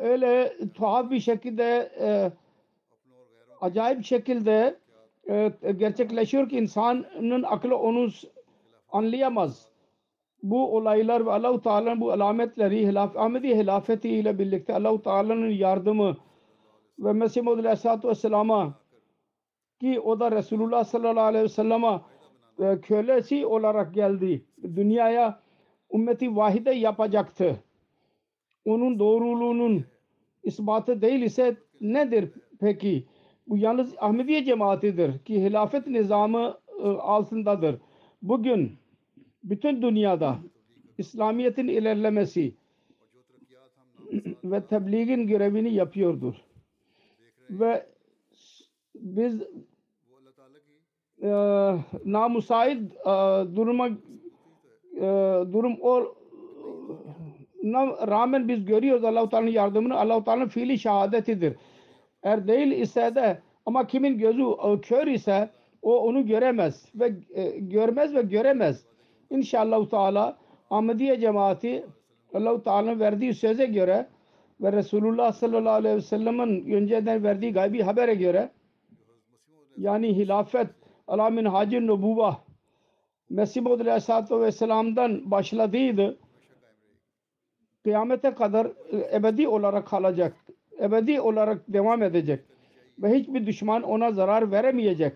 Öyle 0.00 0.54
tuhaf 0.74 1.10
bir 1.10 1.20
şekilde 1.20 1.92
e, 2.00 2.32
acayip 3.60 4.04
şekilde 4.04 4.78
e, 5.28 5.52
gerçekleşiyor 5.76 6.48
ki 6.48 6.58
insanın 6.58 7.42
aklı 7.42 7.76
onu 7.76 8.08
anlayamaz 8.92 9.70
bu 10.42 10.76
olaylar 10.76 11.26
ve 11.26 11.32
Allah-u 11.32 11.60
Teala'nın 11.62 12.00
bu 12.00 12.12
alametleri 12.12 12.86
hilaf, 12.86 13.16
Ahmedi 13.16 13.56
hilafeti 13.56 14.08
ile 14.08 14.38
birlikte 14.38 14.74
Allah-u 14.74 15.02
Teala'nın 15.02 15.50
yardımı 15.50 16.16
ve 16.98 17.12
Mesih 17.12 17.42
Muhammed 17.42 17.64
Aleyhisselatü 17.64 18.08
Vesselam'a 18.08 18.74
ki 19.80 20.00
o 20.00 20.20
da 20.20 20.32
Resulullah 20.32 20.84
sallallahu 20.84 21.24
aleyhi 21.24 21.44
ve 21.44 21.48
sellem'a 21.48 22.02
e, 22.62 22.80
kölesi 22.80 23.46
olarak 23.46 23.94
geldi. 23.94 24.44
Dünyaya 24.62 25.40
ümmeti 25.94 26.36
vahide 26.36 26.70
yapacaktı 26.70 27.64
onun 28.64 28.98
doğruluğunun 28.98 29.84
ispatı 30.44 31.02
değil 31.02 31.22
ise 31.22 31.56
nedir 31.80 32.30
peki? 32.60 33.04
Bu 33.46 33.58
yalnız 33.58 33.94
Ahmediye 33.98 34.44
cemaatidir 34.44 35.18
ki 35.18 35.44
hilafet 35.44 35.86
nizamı 35.86 36.58
e, 36.78 36.88
altındadır. 36.88 37.76
Bugün 38.22 38.72
bütün 39.44 39.82
dünyada 39.82 40.38
İslamiyet'in 40.98 41.68
ilerlemesi 41.68 42.54
ve 44.44 44.66
tebliğin 44.66 45.26
görevini 45.26 45.74
yapıyordur. 45.74 46.34
Ve 47.50 47.86
biz 48.94 49.42
e, 51.22 51.28
namusait 52.04 52.92
e, 53.00 53.06
duruma 53.56 53.88
e, 54.96 55.08
durum 55.52 55.80
ol, 55.80 56.04
rağmen 58.06 58.48
biz 58.48 58.64
görüyoruz 58.64 59.04
Allah-u 59.04 59.28
Teala'nın 59.28 59.50
yardımını 59.50 59.98
Allah-u 59.98 60.24
Teala'nın 60.24 60.48
fiili 60.48 60.78
şehadetidir. 60.78 61.56
Eğer 62.22 62.48
değil 62.48 62.70
ise 62.70 63.14
de 63.14 63.38
ama 63.66 63.86
kimin 63.86 64.18
gözü 64.18 64.42
e, 64.42 64.80
kör 64.80 65.06
ise 65.06 65.50
o 65.82 65.98
onu 65.98 66.26
göremez 66.26 66.88
ve 66.94 67.12
e, 67.34 67.58
görmez 67.58 68.14
ve 68.14 68.22
göremez. 68.22 68.84
İnşallah 69.30 69.88
Teala 69.88 70.36
Ahmediye 70.70 71.20
cemaati 71.20 71.86
Allah-u 72.34 72.62
Teala'nın 72.62 73.00
verdiği 73.00 73.34
söze 73.34 73.66
göre 73.66 74.06
ve 74.60 74.72
Resulullah 74.72 75.32
sallallahu 75.32 75.72
aleyhi 75.72 75.96
ve 75.96 76.00
sellem'in 76.00 76.72
önceden 76.72 77.24
verdiği 77.24 77.52
gaybi 77.52 77.82
habere 77.82 78.14
göre 78.14 78.50
yani 79.76 80.16
hilafet 80.16 80.66
alamin 81.08 81.44
hacı 81.44 81.86
nubuva 81.86 82.36
Mesih 83.30 83.62
Maud 83.62 83.80
Aleyhisselatü 83.80 84.40
Vesselam'dan 84.40 85.30
başladıydı. 85.30 86.18
Kıyamete 87.84 88.34
kadar 88.34 88.66
e, 88.66 89.16
ebedi 89.16 89.48
olarak 89.48 89.86
kalacak. 89.86 90.36
Ebedi 90.80 91.20
olarak 91.20 91.62
devam 91.68 92.02
edecek. 92.02 92.40
Ve 92.98 93.14
hiçbir 93.14 93.46
düşman 93.46 93.82
ona 93.82 94.12
zarar 94.12 94.50
veremeyecek. 94.50 95.12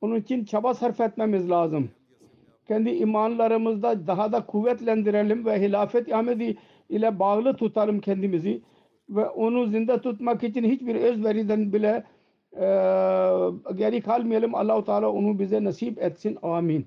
Onun 0.00 0.16
için 0.16 0.44
çaba 0.44 0.74
sarf 0.74 1.00
etmemiz 1.00 1.50
lazım. 1.50 1.90
Kendi 2.68 2.90
imanlarımızda 2.90 4.06
daha 4.06 4.32
da 4.32 4.46
kuvvetlendirelim 4.46 5.46
ve 5.46 5.60
hilafet 5.60 6.12
Ahmedi 6.12 6.56
ile 6.88 7.18
bağlı 7.18 7.56
tutalım 7.56 8.00
kendimizi 8.00 8.62
ve 9.08 9.28
onu 9.28 9.66
zinde 9.66 10.00
tutmak 10.00 10.44
için 10.44 10.64
hiçbir 10.64 10.94
özveriden 10.94 11.72
bile 11.72 12.04
e, 12.52 12.66
geri 13.74 14.00
kalmayalım. 14.00 14.54
Allahu 14.54 14.84
Teala 14.84 15.12
onu 15.12 15.38
bize 15.38 15.64
nasip 15.64 16.02
etsin. 16.02 16.38
Amin. 16.42 16.86